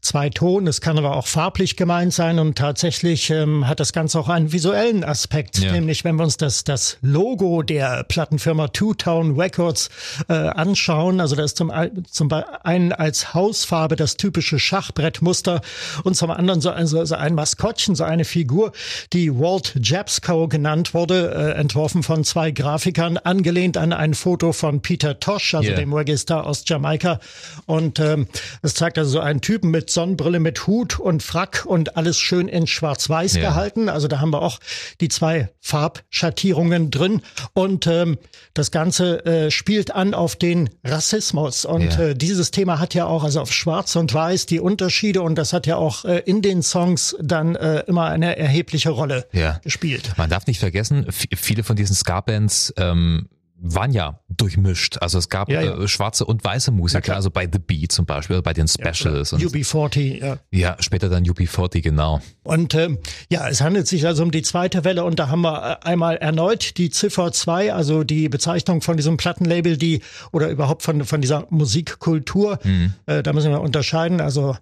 zwei 0.00 0.30
Ton. 0.30 0.66
Es 0.66 0.80
kann 0.80 0.98
aber 0.98 1.16
auch 1.16 1.26
farblich 1.26 1.76
gemeint 1.76 2.12
sein 2.12 2.38
und 2.38 2.56
tatsächlich 2.56 3.30
ähm, 3.30 3.66
hat 3.66 3.80
das 3.80 3.92
Ganze 3.92 4.18
auch 4.18 4.28
einen 4.28 4.52
visuellen 4.52 5.04
Aspekt. 5.04 5.58
Ja. 5.58 5.72
Nämlich, 5.72 6.04
wenn 6.04 6.16
wir 6.16 6.24
uns 6.24 6.36
das, 6.36 6.64
das 6.64 6.98
Logo 7.02 7.62
der 7.62 8.04
Plattenfirma 8.04 8.68
Two 8.68 8.94
Town 8.94 9.38
Records 9.38 9.90
äh, 10.28 10.32
anschauen, 10.32 11.20
also 11.20 11.36
da 11.36 11.44
ist 11.44 11.56
zum, 11.56 11.72
zum 12.10 12.32
einen 12.62 12.92
als 12.92 13.34
Hausfarbe 13.34 13.96
das 13.96 14.16
typische 14.16 14.58
Schachbrettmuster 14.58 15.60
und 16.04 16.16
zum 16.16 16.30
anderen 16.30 16.60
so, 16.60 16.70
also, 16.70 17.04
so 17.04 17.14
ein 17.14 17.34
Maskottchen, 17.34 17.94
so 17.94 18.04
eine 18.04 18.24
Figur, 18.24 18.72
die 19.12 19.32
Walt 19.34 19.74
Jabsco 19.82 20.48
genannt 20.48 20.94
wurde, 20.94 21.34
äh, 21.34 21.58
entworfen 21.58 22.02
von 22.02 22.24
zwei 22.24 22.50
Grafikern, 22.50 23.16
angelehnt 23.18 23.76
an 23.76 23.92
ein 23.92 24.14
Foto 24.14 24.52
von 24.52 24.80
Peter 24.80 25.18
Tosh, 25.18 25.54
also 25.54 25.68
yeah. 25.68 25.78
dem 25.78 25.92
Register 25.92 26.46
aus 26.46 26.62
Jamaika. 26.66 27.20
Und 27.66 27.98
ähm, 27.98 28.28
es 28.62 28.74
zeigt 28.74 28.98
also 28.98 29.10
so 29.10 29.20
einen 29.20 29.40
Typen 29.40 29.70
mit 29.70 29.87
Sonnenbrille 29.90 30.40
mit 30.40 30.66
Hut 30.66 30.98
und 30.98 31.22
Frack 31.22 31.64
und 31.66 31.96
alles 31.96 32.18
schön 32.18 32.48
in 32.48 32.66
schwarz-weiß 32.66 33.34
ja. 33.34 33.42
gehalten. 33.42 33.88
Also 33.88 34.08
da 34.08 34.20
haben 34.20 34.32
wir 34.32 34.42
auch 34.42 34.58
die 35.00 35.08
zwei 35.08 35.50
Farbschattierungen 35.60 36.90
drin. 36.90 37.22
Und 37.52 37.86
ähm, 37.86 38.18
das 38.54 38.70
Ganze 38.70 39.24
äh, 39.24 39.50
spielt 39.50 39.94
an 39.94 40.14
auf 40.14 40.36
den 40.36 40.70
Rassismus. 40.84 41.64
Und 41.64 41.94
ja. 41.94 42.08
äh, 42.08 42.14
dieses 42.14 42.50
Thema 42.50 42.78
hat 42.78 42.94
ja 42.94 43.06
auch, 43.06 43.24
also 43.24 43.40
auf 43.40 43.52
Schwarz 43.52 43.96
und 43.96 44.12
Weiß, 44.12 44.46
die 44.46 44.60
Unterschiede. 44.60 45.22
Und 45.22 45.36
das 45.36 45.52
hat 45.52 45.66
ja 45.66 45.76
auch 45.76 46.04
äh, 46.04 46.18
in 46.20 46.42
den 46.42 46.62
Songs 46.62 47.16
dann 47.20 47.56
äh, 47.56 47.80
immer 47.86 48.06
eine 48.06 48.36
erhebliche 48.36 48.90
Rolle 48.90 49.26
ja. 49.32 49.60
gespielt. 49.62 50.12
Man 50.16 50.30
darf 50.30 50.46
nicht 50.46 50.60
vergessen, 50.60 51.06
viele 51.10 51.62
von 51.62 51.76
diesen 51.76 51.94
Ska-Bands 51.94 52.74
ähm, 52.76 53.28
waren 53.60 53.92
ja 53.92 54.20
durchmischt. 54.28 54.98
Also 55.00 55.18
es 55.18 55.28
gab 55.28 55.50
ja, 55.50 55.60
ja. 55.60 55.76
Äh, 55.76 55.88
schwarze 55.88 56.24
und 56.24 56.44
weiße 56.44 56.70
Musiker, 56.70 57.14
also 57.14 57.30
bei 57.30 57.48
The 57.50 57.58
Bee 57.58 57.88
zum 57.88 58.06
Beispiel, 58.06 58.40
bei 58.42 58.52
den 58.52 58.68
Specials. 58.68 59.32
Ja, 59.32 59.38
UB40, 59.38 60.24
ja. 60.24 60.38
Ja, 60.50 60.76
später 60.80 61.08
dann 61.08 61.24
UB40, 61.24 61.82
genau. 61.82 62.20
Und 62.44 62.74
ähm, 62.74 62.98
ja, 63.30 63.48
es 63.48 63.60
handelt 63.60 63.88
sich 63.88 64.06
also 64.06 64.22
um 64.22 64.30
die 64.30 64.42
zweite 64.42 64.84
Welle 64.84 65.04
und 65.04 65.18
da 65.18 65.28
haben 65.28 65.42
wir 65.42 65.80
äh, 65.82 65.86
einmal 65.86 66.16
erneut 66.16 66.78
die 66.78 66.90
Ziffer 66.90 67.32
2, 67.32 67.72
also 67.72 68.04
die 68.04 68.28
Bezeichnung 68.28 68.80
von 68.80 68.96
diesem 68.96 69.16
Plattenlabel, 69.16 69.76
die 69.76 70.02
oder 70.32 70.48
überhaupt 70.48 70.82
von, 70.82 71.04
von 71.04 71.20
dieser 71.20 71.46
Musikkultur. 71.50 72.58
Mhm. 72.62 72.94
Äh, 73.06 73.22
da 73.22 73.32
müssen 73.32 73.50
wir 73.50 73.60
unterscheiden. 73.60 74.20
Also 74.20 74.56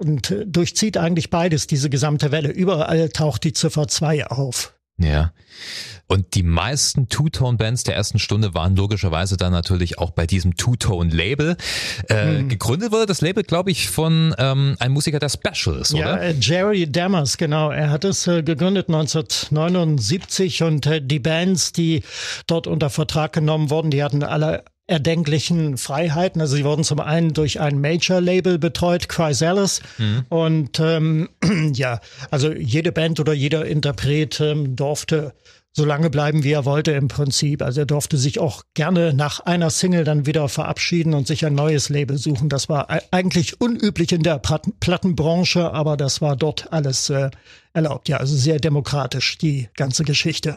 und 0.00 0.30
äh, 0.30 0.46
durchzieht 0.46 0.96
eigentlich 0.96 1.30
beides, 1.30 1.66
diese 1.66 1.90
gesamte 1.90 2.32
Welle. 2.32 2.50
Überall 2.50 3.10
taucht 3.10 3.44
die 3.44 3.52
Ziffer 3.52 3.86
2 3.86 4.26
auf. 4.28 4.74
Ja. 5.00 5.32
Und 6.06 6.34
die 6.34 6.42
meisten 6.42 7.08
Two-Tone-Bands 7.08 7.84
der 7.84 7.94
ersten 7.94 8.18
Stunde 8.18 8.52
waren 8.52 8.74
logischerweise 8.74 9.36
dann 9.36 9.52
natürlich 9.52 9.98
auch 9.98 10.10
bei 10.10 10.26
diesem 10.26 10.56
Two-Tone-Label. 10.56 11.56
Äh, 12.08 12.14
hm. 12.14 12.48
Gegründet 12.48 12.90
wurde 12.90 13.06
das 13.06 13.20
Label, 13.20 13.44
glaube 13.44 13.70
ich, 13.70 13.88
von 13.88 14.34
ähm, 14.38 14.76
einem 14.80 14.94
Musiker 14.94 15.20
der 15.20 15.28
Special 15.28 15.76
ist, 15.76 15.94
oder? 15.94 16.00
Ja, 16.00 16.16
äh, 16.16 16.34
Jerry 16.40 16.90
Dammers, 16.90 17.36
genau. 17.36 17.70
Er 17.70 17.90
hat 17.90 18.04
es 18.04 18.26
äh, 18.26 18.42
gegründet 18.42 18.88
1979 18.88 20.64
und 20.64 20.86
äh, 20.86 21.00
die 21.00 21.20
Bands, 21.20 21.72
die 21.72 22.02
dort 22.48 22.66
unter 22.66 22.90
Vertrag 22.90 23.32
genommen 23.32 23.70
wurden, 23.70 23.92
die 23.92 24.02
hatten 24.02 24.24
alle 24.24 24.64
erdenklichen 24.90 25.76
Freiheiten. 25.76 26.40
Also 26.40 26.56
sie 26.56 26.64
wurden 26.64 26.84
zum 26.84 27.00
einen 27.00 27.32
durch 27.32 27.60
ein 27.60 27.80
Major-Label 27.80 28.58
betreut, 28.58 29.08
Chrysalis. 29.08 29.80
Mhm. 29.98 30.24
Und 30.28 30.80
ähm, 30.80 31.28
ja, 31.74 32.00
also 32.30 32.52
jede 32.52 32.90
Band 32.92 33.20
oder 33.20 33.32
jeder 33.32 33.64
Interpret 33.64 34.40
ähm, 34.40 34.74
durfte 34.74 35.32
so 35.72 35.84
lange 35.84 36.10
bleiben, 36.10 36.42
wie 36.42 36.50
er 36.50 36.64
wollte 36.64 36.90
im 36.90 37.06
Prinzip. 37.06 37.62
Also 37.62 37.82
er 37.82 37.86
durfte 37.86 38.16
sich 38.16 38.40
auch 38.40 38.64
gerne 38.74 39.14
nach 39.14 39.38
einer 39.40 39.70
Single 39.70 40.02
dann 40.02 40.26
wieder 40.26 40.48
verabschieden 40.48 41.14
und 41.14 41.28
sich 41.28 41.46
ein 41.46 41.54
neues 41.54 41.88
Label 41.88 42.18
suchen. 42.18 42.48
Das 42.48 42.68
war 42.68 42.88
eigentlich 43.12 43.60
unüblich 43.60 44.10
in 44.10 44.24
der 44.24 44.40
Plattenbranche, 44.40 45.72
aber 45.72 45.96
das 45.96 46.20
war 46.20 46.34
dort 46.34 46.72
alles 46.72 47.08
äh, 47.10 47.30
erlaubt. 47.72 48.08
Ja, 48.08 48.16
also 48.16 48.36
sehr 48.36 48.58
demokratisch, 48.58 49.38
die 49.38 49.68
ganze 49.76 50.02
Geschichte. 50.02 50.56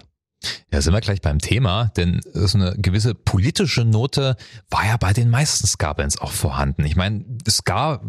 Ja, 0.72 0.82
sind 0.82 0.94
wir 0.94 1.02
gleich 1.02 1.22
beim 1.22 1.40
Thema, 1.40 1.92
denn 1.96 2.22
so 2.34 2.58
eine 2.58 2.76
gewisse 2.78 3.14
politische 3.14 3.86
Note 3.86 4.36
war 4.70 4.86
ja 4.86 4.98
bei 4.98 5.14
den 5.14 5.30
meisten 5.30 5.68
Ska-Bands 5.68 6.20
auch 6.20 6.32
vorhanden. 6.32 6.86
Ich 6.86 6.96
meine, 6.96 7.24
Ska 7.48 8.02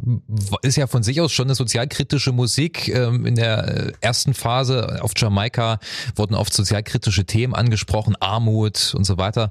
ist 0.62 0.76
ja 0.76 0.86
von 0.86 1.02
sich 1.02 1.20
aus 1.20 1.32
schon 1.32 1.46
eine 1.46 1.54
sozialkritische 1.54 2.32
Musik. 2.32 2.88
Ähm, 2.88 3.26
in 3.26 3.34
der 3.34 3.92
ersten 4.00 4.34
Phase 4.34 5.02
auf 5.02 5.12
Jamaika 5.16 5.78
wurden 6.16 6.34
oft 6.34 6.52
sozialkritische 6.52 7.24
Themen 7.24 7.54
angesprochen, 7.54 8.16
Armut 8.20 8.94
und 8.96 9.04
so 9.04 9.18
weiter. 9.18 9.50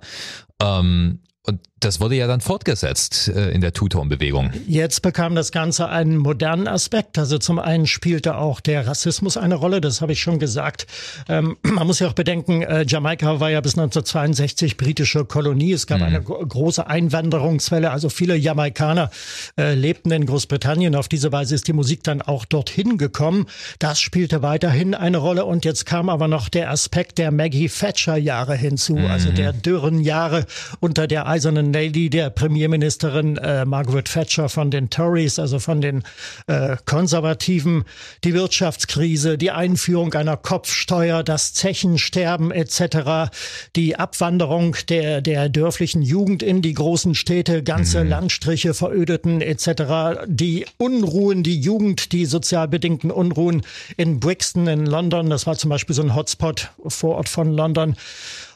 Ähm, 0.62 1.20
und 1.46 1.60
das 1.84 2.00
wurde 2.00 2.16
ja 2.16 2.28
dann 2.28 2.42
fortgesetzt 2.42 3.28
äh, 3.28 3.52
in 3.52 3.62
der 3.62 3.74
Two-Tone-Bewegung. 3.74 4.52
Jetzt 4.68 5.02
bekam 5.02 5.36
das 5.36 5.52
Ganze 5.52 5.90
einen 5.90 6.18
modernen 6.18 6.68
Aspekt. 6.68 7.18
Also 7.18 7.38
zum 7.38 7.60
einen 7.60 7.88
spielte 7.88 8.38
auch 8.38 8.60
der 8.60 8.88
Rassismus 8.88 9.38
eine 9.38 9.56
Rolle, 9.56 9.82
das 9.82 10.02
habe 10.02 10.14
ich 10.14 10.22
schon 10.22 10.40
gesagt. 10.40 10.88
Ähm, 11.28 11.58
man 11.64 11.86
muss 11.88 12.00
ja 12.00 12.08
auch 12.08 12.14
bedenken, 12.14 12.62
äh, 12.62 12.86
Jamaika 12.88 13.40
war 13.40 13.50
ja 13.50 13.62
bis 13.62 13.74
1962 13.74 14.78
britische 14.78 15.26
Kolonie. 15.26 15.74
Es 15.74 15.88
gab 15.88 16.00
mhm. 16.00 16.06
eine 16.06 16.22
große 16.22 16.88
Einwanderungswelle, 16.88 17.92
also 17.92 18.10
viele 18.10 18.36
Jamaikaner 18.36 19.12
äh, 19.60 19.74
lebten 19.74 20.12
in 20.12 20.26
Großbritannien. 20.26 20.96
Auf 20.96 21.10
diese 21.10 21.32
Weise 21.32 21.56
ist 21.56 21.68
die 21.68 21.74
Musik 21.74 22.04
dann 22.04 22.22
auch 22.22 22.46
dorthin 22.46 22.98
gekommen. 22.98 23.48
Das 23.80 24.00
spielte 24.00 24.42
weiterhin 24.42 24.96
eine 24.96 25.18
Rolle. 25.18 25.46
Und 25.46 25.66
jetzt 25.66 25.86
kam 25.86 26.10
aber 26.10 26.28
noch 26.28 26.50
der 26.50 26.72
Aspekt 26.72 27.18
der 27.18 27.32
Maggie 27.32 27.68
Thatcher-Jahre 27.68 28.56
hinzu, 28.56 28.96
mhm. 28.96 29.08
also 29.08 29.32
der 29.32 29.52
dürren 29.52 30.00
Jahre 30.00 30.46
unter 30.80 31.08
der 31.08 31.28
eisernen 31.28 31.73
Lady, 31.74 32.10
der 32.10 32.30
Premierministerin 32.30 33.38
äh, 33.38 33.66
Margaret 33.66 34.06
Thatcher 34.06 34.48
von 34.48 34.72
den 34.72 34.90
Tories, 34.90 35.40
also 35.40 35.60
von 35.60 35.82
den 35.82 36.04
äh, 36.48 36.78
Konservativen, 36.86 37.84
die 38.24 38.34
Wirtschaftskrise, 38.34 39.38
die 39.38 39.52
Einführung 39.52 40.14
einer 40.14 40.38
Kopfsteuer, 40.38 41.24
das 41.24 41.54
Zechensterben 41.54 42.52
etc., 42.52 43.32
die 43.76 43.96
Abwanderung 43.96 44.76
der, 44.88 45.22
der 45.22 45.50
dörflichen 45.50 46.02
Jugend 46.02 46.44
in 46.44 46.62
die 46.62 46.74
großen 46.74 47.16
Städte, 47.16 47.64
ganze 47.64 48.04
mhm. 48.04 48.10
Landstriche 48.10 48.74
verödeten 48.74 49.42
etc., 49.42 50.24
die 50.28 50.66
Unruhen, 50.78 51.44
die 51.44 51.60
Jugend, 51.60 52.12
die 52.12 52.26
sozial 52.26 52.68
bedingten 52.68 53.12
Unruhen 53.12 53.64
in 53.98 54.20
Brixton 54.20 54.68
in 54.68 54.86
London, 54.86 55.30
das 55.30 55.48
war 55.48 55.56
zum 55.56 55.70
Beispiel 55.70 55.96
so 55.96 56.04
ein 56.04 56.16
Hotspot 56.16 56.70
vor 56.88 57.16
Ort 57.16 57.30
von 57.30 57.52
London. 57.52 57.96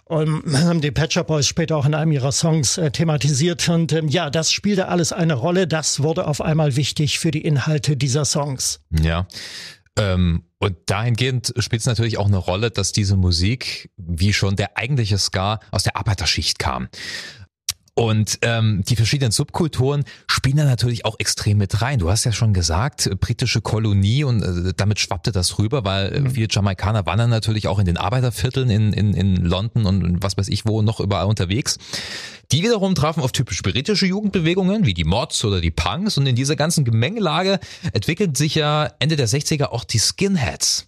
Und 0.08 0.44
haben 0.54 0.80
die 0.80 0.92
Patcher 0.92 1.26
Boys 1.26 1.48
später 1.48 1.76
auch 1.76 1.86
in 1.86 1.94
einem 1.94 2.14
ihrer 2.14 2.32
Songs 2.32 2.78
äh, 2.78 2.92
thematisiert. 2.92 3.68
Und 3.68 3.92
ähm, 3.92 4.08
ja, 4.08 4.30
das 4.30 4.52
spielte 4.52 4.88
alles 4.88 5.12
eine 5.12 5.34
Rolle. 5.34 5.68
Das 5.68 6.02
wurde 6.02 6.28
auf 6.28 6.40
einmal 6.40 6.78
wichtig 6.78 7.20
für 7.20 7.32
die 7.32 7.42
Inhalte 7.42 7.98
dieser 7.98 8.24
Songs. 8.24 8.80
Ja. 8.90 9.28
Ähm, 9.98 10.44
und 10.60 10.78
dahingehend 10.86 11.54
spielt 11.58 11.82
es 11.82 11.86
natürlich 11.86 12.18
auch 12.18 12.28
eine 12.28 12.38
Rolle, 12.38 12.72
dass 12.72 12.94
diese 12.94 13.18
Musik, 13.18 13.92
wie 13.98 14.32
schon 14.32 14.56
der 14.56 14.78
eigentliche 14.78 15.18
Ska, 15.18 15.60
aus 15.72 15.84
der 15.84 15.98
Arbeiterschicht 15.98 16.58
kam. 16.58 16.88
Und 17.98 18.38
ähm, 18.44 18.84
die 18.88 18.96
verschiedenen 18.96 19.32
Subkulturen 19.32 20.04
spielen 20.28 20.58
da 20.58 20.66
natürlich 20.66 21.04
auch 21.04 21.16
extrem 21.18 21.58
mit 21.58 21.82
rein. 21.82 21.98
Du 21.98 22.12
hast 22.12 22.26
ja 22.26 22.32
schon 22.32 22.54
gesagt, 22.54 23.10
britische 23.20 23.60
Kolonie 23.60 24.24
und 24.24 24.44
äh, 24.44 24.74
damit 24.78 25.00
schwappte 25.00 25.32
das 25.32 25.58
rüber, 25.58 25.84
weil 25.84 26.22
mhm. 26.22 26.30
viele 26.30 26.48
Jamaikaner 26.48 27.08
waren 27.08 27.18
dann 27.18 27.32
natürlich 27.32 27.68
auch 27.68 27.80
in 27.80 27.86
den 27.86 27.98
Arbeitervierteln 27.98 28.70
in, 28.70 28.94
in, 28.94 29.16
in 29.16 29.38
London 29.38 29.88
und 29.88 30.22
was 30.22 30.38
weiß 30.38 30.48
ich 30.50 30.68
wo 30.68 30.84
noch 30.84 31.00
überall 31.00 31.26
unterwegs. 31.26 31.80
Die 32.52 32.62
wiederum 32.62 32.94
trafen 32.94 33.24
auf 33.24 33.32
typisch 33.32 33.64
britische 33.64 34.06
Jugendbewegungen 34.06 34.86
wie 34.86 34.94
die 34.94 35.04
Mods 35.04 35.44
oder 35.44 35.60
die 35.60 35.72
Punks 35.72 36.20
und 36.20 36.28
in 36.28 36.36
dieser 36.36 36.56
ganzen 36.56 36.86
Gemengelage 36.86 37.60
entwickelt 37.94 38.38
sich 38.38 38.54
ja 38.54 38.92
Ende 39.00 39.16
der 39.16 39.28
60er 39.28 39.70
auch 39.70 39.84
die 39.84 39.98
Skinheads. 39.98 40.86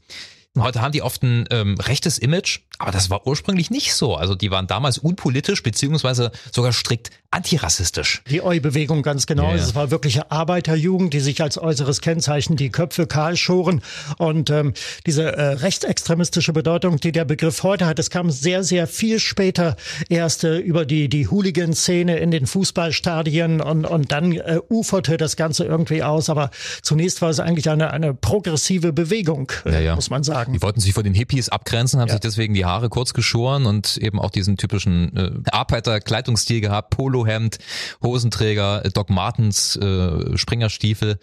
Heute 0.57 0.81
haben 0.81 0.91
die 0.91 1.03
oft 1.03 1.21
ein 1.21 1.45
ähm, 1.51 1.75
rechtes 1.79 2.17
Image, 2.17 2.61
aber 2.79 2.91
das 2.91 3.11
war 3.11 3.27
ursprünglich 3.27 3.69
nicht 3.69 3.93
so. 3.93 4.15
Also 4.15 4.33
die 4.33 4.49
waren 4.49 4.65
damals 4.65 4.97
unpolitisch 4.97 5.61
beziehungsweise 5.61 6.31
sogar 6.51 6.73
strikt 6.73 7.11
antirassistisch. 7.29 8.23
Die 8.27 8.41
Eu-Bewegung 8.41 9.03
ganz 9.03 9.27
genau. 9.27 9.51
Ja, 9.51 9.57
ja. 9.57 9.63
Es 9.63 9.75
war 9.75 9.91
wirkliche 9.91 10.31
Arbeiterjugend, 10.31 11.13
die 11.13 11.19
sich 11.19 11.43
als 11.43 11.59
äußeres 11.59 12.01
Kennzeichen 12.01 12.55
die 12.55 12.71
Köpfe 12.71 13.05
kahl 13.05 13.37
schoren. 13.37 13.81
Und 14.17 14.49
ähm, 14.49 14.73
diese 15.05 15.31
äh, 15.31 15.41
rechtsextremistische 15.53 16.51
Bedeutung, 16.51 16.99
die 16.99 17.11
der 17.11 17.25
Begriff 17.25 17.61
heute 17.61 17.85
hat, 17.85 17.99
das 17.99 18.09
kam 18.09 18.31
sehr, 18.31 18.63
sehr 18.63 18.87
viel 18.87 19.19
später 19.19 19.75
erst 20.09 20.43
äh, 20.43 20.57
über 20.57 20.85
die, 20.85 21.09
die 21.09 21.27
Hooligan-Szene 21.27 22.17
in 22.17 22.31
den 22.31 22.47
Fußballstadien 22.47 23.61
und, 23.61 23.85
und 23.85 24.11
dann 24.11 24.31
äh, 24.31 24.59
uferte 24.67 25.17
das 25.17 25.35
Ganze 25.35 25.65
irgendwie 25.65 26.01
aus. 26.01 26.31
Aber 26.31 26.49
zunächst 26.81 27.21
war 27.21 27.29
es 27.29 27.39
eigentlich 27.39 27.69
eine, 27.69 27.91
eine 27.91 28.15
progressive 28.15 28.93
Bewegung, 28.93 29.51
äh, 29.65 29.85
ja, 29.85 29.93
muss 29.93 30.09
man 30.09 30.23
sagen 30.23 30.38
sagen. 30.39 30.53
Die 30.53 30.61
wollten 30.61 30.79
sich 30.79 30.93
vor 30.93 31.03
den 31.03 31.13
Hippies 31.13 31.49
abgrenzen, 31.49 31.99
haben 31.99 32.07
ja. 32.07 32.13
sich 32.13 32.21
deswegen 32.21 32.53
die 32.53 32.65
Haare 32.65 32.89
kurz 32.89 33.13
geschoren 33.13 33.65
und 33.65 33.97
eben 33.97 34.19
auch 34.19 34.31
diesen 34.31 34.57
typischen 34.57 35.15
äh, 35.15 35.31
Arbeiter-Kleidungsstil 35.51 36.61
gehabt, 36.61 36.91
Polohemd, 36.91 37.57
Hosenträger, 38.01 38.81
Doc 38.93 39.09
Martens, 39.09 39.75
äh, 39.75 40.37
Springerstiefel. 40.37 41.19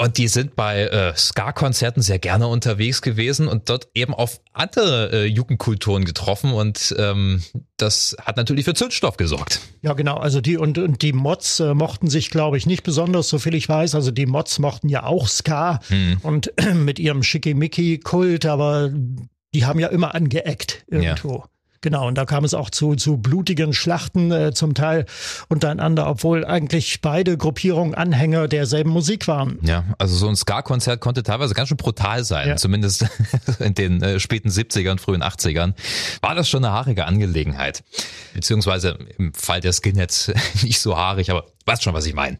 Und 0.00 0.16
die 0.16 0.28
sind 0.28 0.54
bei 0.54 0.82
äh, 0.84 1.12
Ska-Konzerten 1.16 2.02
sehr 2.02 2.20
gerne 2.20 2.46
unterwegs 2.46 3.02
gewesen 3.02 3.48
und 3.48 3.68
dort 3.68 3.88
eben 3.94 4.14
auf 4.14 4.40
andere 4.52 5.10
äh, 5.12 5.24
Jugendkulturen 5.24 6.04
getroffen 6.04 6.52
und 6.52 6.94
ähm, 6.96 7.42
das 7.76 8.16
hat 8.22 8.36
natürlich 8.36 8.64
für 8.64 8.74
Zündstoff 8.74 9.16
gesorgt. 9.16 9.60
Ja, 9.82 9.94
genau. 9.94 10.16
Also 10.16 10.40
die 10.40 10.56
und, 10.56 10.78
und 10.78 11.02
die 11.02 11.12
Mods 11.12 11.58
äh, 11.58 11.74
mochten 11.74 12.08
sich, 12.08 12.30
glaube 12.30 12.56
ich, 12.56 12.64
nicht 12.64 12.84
besonders, 12.84 13.28
so 13.28 13.40
viel 13.40 13.56
ich 13.56 13.68
weiß. 13.68 13.96
Also 13.96 14.12
die 14.12 14.26
Mods 14.26 14.60
mochten 14.60 14.88
ja 14.88 15.02
auch 15.02 15.26
Ska 15.26 15.80
hm. 15.88 16.18
und 16.22 16.56
äh, 16.60 16.74
mit 16.74 17.00
ihrem 17.00 17.24
Schickimicki-Kult, 17.24 18.46
aber 18.46 18.92
die 19.52 19.66
haben 19.66 19.80
ja 19.80 19.88
immer 19.88 20.14
angeeckt 20.14 20.84
irgendwo. 20.86 21.38
Ja. 21.38 21.50
Genau, 21.80 22.08
und 22.08 22.16
da 22.16 22.24
kam 22.24 22.44
es 22.44 22.54
auch 22.54 22.70
zu, 22.70 22.94
zu 22.94 23.18
blutigen 23.18 23.72
Schlachten, 23.72 24.32
äh, 24.32 24.52
zum 24.52 24.74
Teil 24.74 25.06
untereinander, 25.48 26.08
obwohl 26.08 26.44
eigentlich 26.44 27.00
beide 27.00 27.36
Gruppierungen 27.36 27.94
Anhänger 27.94 28.48
derselben 28.48 28.90
Musik 28.90 29.28
waren. 29.28 29.58
Ja, 29.62 29.84
also 29.98 30.16
so 30.16 30.28
ein 30.28 30.36
Ska-Konzert 30.36 31.00
konnte 31.00 31.22
teilweise 31.22 31.54
ganz 31.54 31.68
schön 31.68 31.76
brutal 31.76 32.24
sein, 32.24 32.48
ja. 32.48 32.56
zumindest 32.56 33.06
in 33.60 33.74
den 33.74 34.02
äh, 34.02 34.18
späten 34.18 34.48
70ern, 34.48 34.98
frühen 34.98 35.22
80ern. 35.22 35.74
War 36.20 36.34
das 36.34 36.48
schon 36.48 36.64
eine 36.64 36.74
haarige 36.74 37.04
Angelegenheit. 37.04 37.84
Beziehungsweise 38.34 38.98
im 39.16 39.32
Fall 39.34 39.60
der 39.60 39.72
Skinheads 39.72 40.32
nicht 40.62 40.80
so 40.80 40.96
haarig, 40.96 41.30
aber 41.30 41.46
weißt 41.66 41.82
schon, 41.82 41.94
was 41.94 42.06
ich 42.06 42.14
meine. 42.14 42.38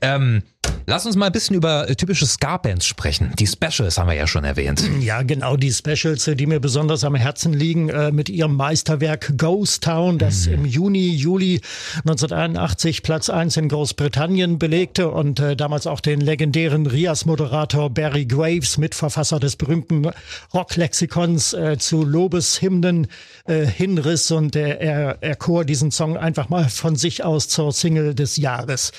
Ähm, 0.00 0.42
Lass 0.86 1.06
uns 1.06 1.14
mal 1.14 1.26
ein 1.26 1.32
bisschen 1.32 1.54
über 1.54 1.88
äh, 1.88 1.94
typische 1.94 2.26
Ska-Bands 2.26 2.84
sprechen. 2.84 3.32
Die 3.38 3.46
Specials 3.46 3.98
haben 3.98 4.08
wir 4.08 4.14
ja 4.14 4.26
schon 4.26 4.44
erwähnt. 4.44 4.82
Ja, 5.00 5.22
genau, 5.22 5.56
die 5.56 5.72
Specials, 5.72 6.24
die 6.24 6.46
mir 6.46 6.60
besonders 6.60 7.04
am 7.04 7.14
Herzen 7.14 7.52
liegen, 7.52 7.88
äh, 7.88 8.12
mit 8.12 8.28
ihrem 8.28 8.54
Meisterwerk 8.56 9.34
Ghost 9.36 9.84
Town, 9.84 10.18
das 10.18 10.46
mhm. 10.46 10.52
im 10.54 10.64
Juni, 10.66 11.08
Juli 11.10 11.60
1981 11.98 13.02
Platz 13.02 13.30
1 13.30 13.56
in 13.56 13.68
Großbritannien 13.68 14.58
belegte 14.58 15.10
und 15.10 15.40
äh, 15.40 15.56
damals 15.56 15.86
auch 15.86 16.00
den 16.00 16.20
legendären 16.20 16.86
Rias-Moderator 16.86 17.90
Barry 17.90 18.26
Graves, 18.26 18.78
Mitverfasser 18.78 19.40
des 19.40 19.56
berühmten 19.56 20.10
Rocklexikons, 20.52 21.52
äh, 21.52 21.78
zu 21.78 22.04
Lobeshymnen 22.04 23.06
äh, 23.44 23.66
hinriss 23.66 24.30
und 24.30 24.56
er, 24.56 25.22
erkor 25.22 25.64
diesen 25.64 25.90
Song 25.90 26.16
einfach 26.16 26.48
mal 26.48 26.68
von 26.68 26.96
sich 26.96 27.24
aus 27.24 27.48
zur 27.48 27.72
Single 27.72 28.14
des 28.14 28.36
Jahres. 28.36 28.92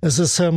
Es 0.00 0.18
ist 0.18 0.38
äh, 0.38 0.50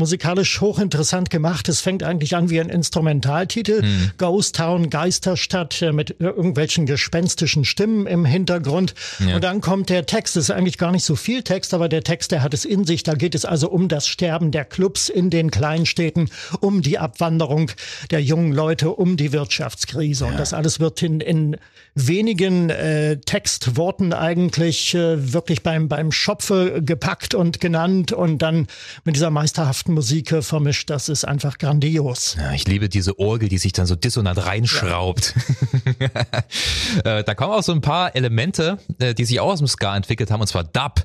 musikalisch 0.58 0.62
hochinteressant 0.62 1.30
gemacht. 1.30 1.70
Es 1.70 1.82
fängt 1.82 2.04
eigentlich 2.04 2.36
an 2.36 2.50
wie 2.50 2.60
ein 2.60 2.70
Instrumentaltitel. 2.70 3.82
Mhm. 3.82 4.12
Ghost 4.18 4.56
Town, 4.56 4.90
Geisterstadt 4.90 5.82
äh, 5.82 5.92
mit 5.92 6.16
irgendwelchen 6.20 6.86
gespenstischen 6.86 7.66
Stimmen 7.66 8.08
im 8.08 8.26
Hintergrund. 8.26 8.94
Ja. 9.20 9.36
Und 9.36 9.44
dann 9.44 9.62
kommt 9.62 9.90
der 9.90 10.06
Text. 10.06 10.36
Es 10.38 10.46
ist 10.46 10.52
eigentlich 10.52 10.78
gar 10.78 10.92
nicht 10.92 11.06
so 11.06 11.16
viel 11.16 11.44
Text, 11.44 11.74
aber 11.74 11.90
der 11.90 12.04
Text, 12.04 12.32
der 12.32 12.44
hat 12.44 12.54
es 12.54 12.66
in 12.66 12.86
sich. 12.86 13.04
Da 13.04 13.14
geht 13.14 13.36
es 13.36 13.46
also 13.46 13.70
um 13.70 13.88
das 13.88 14.08
Sterben 14.08 14.52
der 14.52 14.66
Clubs 14.66 15.10
in 15.10 15.30
den 15.30 15.52
Kleinstädten, 15.52 16.30
um 16.60 16.82
die 16.82 16.98
Abwanderung 16.98 17.72
der 18.12 18.22
jungen 18.22 18.52
Leute, 18.52 18.90
um 18.90 19.18
die 19.18 19.32
Wirtschaftskrise. 19.32 20.26
Ja. 20.26 20.32
Und 20.32 20.40
das 20.40 20.54
alles 20.54 20.80
wird 20.80 21.02
in, 21.02 21.22
in 21.22 21.58
wenigen 21.98 22.70
äh, 22.70 23.18
Textworten 23.18 24.13
eigentlich 24.13 24.94
äh, 24.94 25.34
wirklich 25.34 25.63
beim, 25.63 25.88
beim 25.88 26.12
Schopfe 26.12 26.82
gepackt 26.84 27.34
und 27.34 27.60
genannt 27.60 28.12
und 28.12 28.39
dann 28.39 28.68
mit 29.04 29.16
dieser 29.16 29.32
meisterhaften 29.32 29.94
Musik 29.94 30.32
äh, 30.32 30.42
vermischt. 30.44 30.89
Das 30.92 31.10
ist 31.10 31.25
einfach 31.25 31.58
grandios. 31.58 32.38
Ja, 32.39 32.54
ich 32.54 32.68
liebe 32.68 32.88
diese 32.88 33.18
Orgel, 33.18 33.50
die 33.50 33.58
sich 33.58 33.74
dann 33.74 33.88
so 33.88 33.96
dissonant 33.96 34.46
reinschraubt. 34.46 35.34
Ja. 36.00 36.08
Äh, 37.04 37.24
da 37.24 37.36
kommen 37.36 37.54
auch 37.54 37.63
so 37.63 37.72
ein 37.72 37.82
paar 37.82 38.16
Elemente, 38.16 38.77
äh, 39.00 39.13
die 39.13 39.25
sich 39.25 39.39
auch 39.39 39.51
aus 39.51 39.60
dem 39.60 39.68
Ska 39.68 39.96
entwickelt 39.96 40.32
haben, 40.32 40.42
und 40.42 40.48
zwar 40.48 40.63
Dub. 40.63 41.04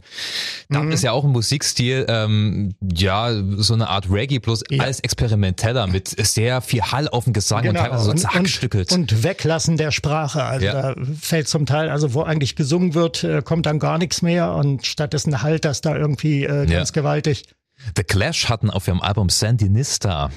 Dub 0.68 0.84
mhm. 0.84 0.92
ist 0.92 1.02
ja 1.02 1.12
auch 1.12 1.24
ein 1.24 1.30
Musikstil, 1.30 2.06
ähm, 2.08 2.74
ja, 2.80 3.32
so 3.56 3.74
eine 3.74 3.88
Art 3.88 4.10
Reggae, 4.10 4.38
bloß 4.38 4.64
ja. 4.70 4.82
alles 4.82 5.00
experimenteller 5.00 5.86
mit 5.86 6.08
sehr 6.08 6.60
viel 6.60 6.82
Hall 6.82 7.08
auf 7.08 7.24
dem 7.24 7.32
Gesang 7.32 7.62
genau. 7.62 7.80
und 7.80 7.86
teilweise 7.86 8.04
so 8.04 8.12
zackstückelt. 8.12 8.92
Und, 8.92 9.12
und 9.12 9.24
Weglassen 9.24 9.76
der 9.76 9.90
Sprache. 9.90 10.44
Also 10.44 10.66
ja. 10.66 10.81
Da 10.82 10.94
fällt 11.20 11.48
zum 11.48 11.66
Teil, 11.66 11.88
also 11.90 12.12
wo 12.14 12.22
eigentlich 12.22 12.56
gesungen 12.56 12.94
wird, 12.94 13.22
äh, 13.22 13.42
kommt 13.42 13.66
dann 13.66 13.78
gar 13.78 13.98
nichts 13.98 14.22
mehr 14.22 14.52
und 14.54 14.84
stattdessen 14.86 15.42
halt 15.42 15.64
das 15.64 15.80
da 15.80 15.96
irgendwie 15.96 16.44
äh, 16.44 16.66
ganz 16.66 16.90
ja. 16.90 16.92
gewaltig. 16.92 17.44
The 17.96 18.04
Clash 18.04 18.48
hatten 18.48 18.70
auf 18.70 18.86
ihrem 18.86 19.00
Album 19.00 19.28
Sandinista, 19.28 20.30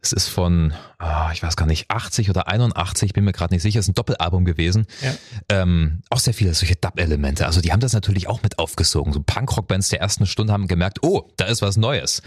das 0.00 0.12
ist 0.12 0.28
von, 0.28 0.72
oh, 1.02 1.30
ich 1.32 1.42
weiß 1.42 1.56
gar 1.56 1.66
nicht, 1.66 1.90
80 1.90 2.30
oder 2.30 2.46
81, 2.46 3.12
bin 3.12 3.24
mir 3.24 3.32
gerade 3.32 3.52
nicht 3.52 3.62
sicher, 3.62 3.80
ist 3.80 3.88
ein 3.88 3.94
Doppelalbum 3.94 4.44
gewesen. 4.44 4.86
Ja. 5.02 5.14
Ähm, 5.48 6.02
auch 6.08 6.20
sehr 6.20 6.34
viele 6.34 6.54
solche 6.54 6.76
Dub-Elemente. 6.76 7.46
Also 7.46 7.60
die 7.60 7.72
haben 7.72 7.80
das 7.80 7.94
natürlich 7.94 8.28
auch 8.28 8.44
mit 8.44 8.60
aufgesogen. 8.60 9.12
So 9.12 9.20
Punkrock-Bands 9.20 9.88
der 9.88 10.00
ersten 10.00 10.26
Stunde 10.26 10.52
haben 10.52 10.68
gemerkt, 10.68 11.02
oh, 11.02 11.28
da 11.36 11.46
ist 11.46 11.62
was 11.62 11.76
Neues. 11.76 12.22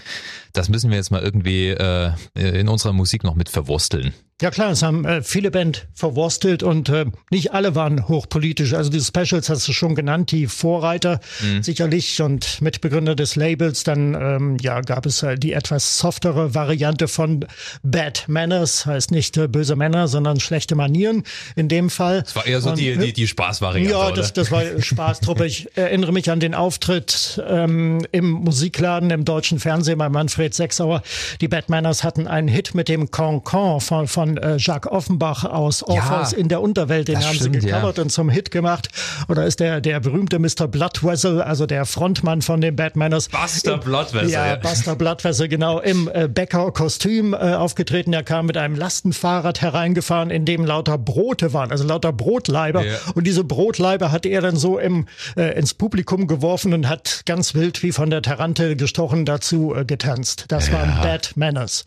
Das 0.51 0.67
müssen 0.67 0.89
wir 0.89 0.97
jetzt 0.97 1.11
mal 1.11 1.21
irgendwie 1.21 1.69
äh, 1.69 2.11
in 2.33 2.67
unserer 2.67 2.93
Musik 2.93 3.23
noch 3.23 3.35
mit 3.35 3.47
verwursteln. 3.47 4.13
Ja 4.41 4.49
klar, 4.49 4.71
es 4.71 4.81
haben 4.81 5.05
äh, 5.05 5.21
viele 5.21 5.51
Band 5.51 5.87
verwurstelt 5.93 6.63
und 6.63 6.89
äh, 6.89 7.05
nicht 7.29 7.53
alle 7.53 7.75
waren 7.75 8.07
hochpolitisch. 8.07 8.73
Also 8.73 8.89
die 8.89 8.99
Specials 8.99 9.49
hast 9.49 9.67
du 9.67 9.71
schon 9.71 9.93
genannt, 9.93 10.31
die 10.31 10.47
Vorreiter 10.47 11.19
mhm. 11.41 11.61
sicherlich 11.61 12.19
und 12.23 12.59
Mitbegründer 12.59 13.15
des 13.15 13.35
Labels. 13.35 13.83
Dann 13.83 14.15
ähm, 14.15 14.57
ja 14.59 14.81
gab 14.81 15.05
es 15.05 15.21
äh, 15.21 15.35
die 15.35 15.53
etwas 15.53 15.99
softere 15.99 16.55
Variante 16.55 17.07
von 17.07 17.45
Bad 17.83 18.25
Manners, 18.29 18.87
heißt 18.87 19.11
nicht 19.11 19.37
äh, 19.37 19.47
böse 19.47 19.75
Männer, 19.75 20.07
sondern 20.07 20.39
schlechte 20.39 20.73
Manieren 20.73 21.21
in 21.55 21.67
dem 21.67 21.91
Fall. 21.91 22.23
Das 22.23 22.35
war 22.35 22.47
eher 22.47 22.61
so 22.61 22.71
und, 22.71 22.79
die, 22.79 22.97
die, 22.97 23.13
die 23.13 23.27
Spaßvariante. 23.27 23.91
Ja, 23.91 24.11
das, 24.11 24.33
das 24.33 24.49
war 24.49 24.63
Spaßtruppe. 24.79 25.45
ich 25.45 25.77
erinnere 25.77 26.13
mich 26.13 26.31
an 26.31 26.39
den 26.39 26.55
Auftritt 26.55 27.39
ähm, 27.47 28.07
im 28.11 28.31
Musikladen 28.31 29.11
im 29.11 29.23
deutschen 29.23 29.59
Fernsehen 29.59 29.99
bei 29.99 30.09
Manfred 30.09 30.55
Sechsauer. 30.55 31.03
Die 31.41 31.47
Bad 31.47 31.69
Manners 31.69 32.03
hatten 32.03 32.25
einen 32.25 32.47
Hit 32.47 32.73
mit 32.73 32.89
dem 32.89 33.11
Concon 33.11 33.79
von, 33.81 34.07
von 34.07 34.30
äh, 34.37 34.57
Jacques 34.57 34.91
Offenbach 34.91 35.45
aus 35.45 35.83
Orpheus 35.83 36.31
ja, 36.31 36.37
in 36.37 36.47
der 36.47 36.61
Unterwelt, 36.61 37.07
den 37.07 37.17
haben 37.17 37.35
stimmt, 37.35 37.61
sie 37.61 37.67
gecovert 37.67 37.97
ja. 37.97 38.03
und 38.03 38.09
zum 38.11 38.29
Hit 38.29 38.51
gemacht. 38.51 38.89
Oder 39.27 39.45
ist 39.45 39.59
der, 39.59 39.81
der 39.81 39.99
berühmte 39.99 40.39
Mr. 40.39 40.67
Bloodvessel, 40.67 41.41
also 41.41 41.65
der 41.65 41.85
Frontmann 41.85 42.41
von 42.41 42.61
den 42.61 42.75
Batmaners. 42.75 43.29
Buster 43.29 43.77
Bloodvessel. 43.77 44.29
Ja, 44.29 44.47
ja, 44.47 44.55
Buster 44.55 44.95
Bloodvessel, 44.95 45.47
genau, 45.47 45.79
im 45.79 46.09
äh, 46.13 46.27
Bäcker-Kostüm 46.27 47.33
äh, 47.33 47.37
aufgetreten. 47.53 48.13
Er 48.13 48.23
kam 48.23 48.45
mit 48.45 48.57
einem 48.57 48.75
Lastenfahrrad 48.75 49.61
hereingefahren, 49.61 50.29
in 50.29 50.45
dem 50.45 50.65
lauter 50.65 50.97
Brote 50.97 51.53
waren, 51.53 51.71
also 51.71 51.83
lauter 51.85 52.13
Brotleiber. 52.13 52.85
Ja. 52.85 52.97
Und 53.15 53.25
diese 53.25 53.43
Brotleiber 53.43 54.11
hat 54.11 54.25
er 54.25 54.41
dann 54.41 54.55
so 54.55 54.79
im, 54.79 55.07
äh, 55.35 55.57
ins 55.57 55.73
Publikum 55.73 56.27
geworfen 56.27 56.73
und 56.73 56.87
hat 56.87 57.23
ganz 57.25 57.53
wild 57.53 57.83
wie 57.83 57.91
von 57.91 58.09
der 58.09 58.21
Tarantel 58.21 58.75
gestochen 58.75 59.25
dazu 59.25 59.73
äh, 59.75 59.85
getanzt. 59.85 60.45
Das 60.47 60.71
waren 60.71 60.89
Bad 61.01 61.35
Manners. 61.35 61.85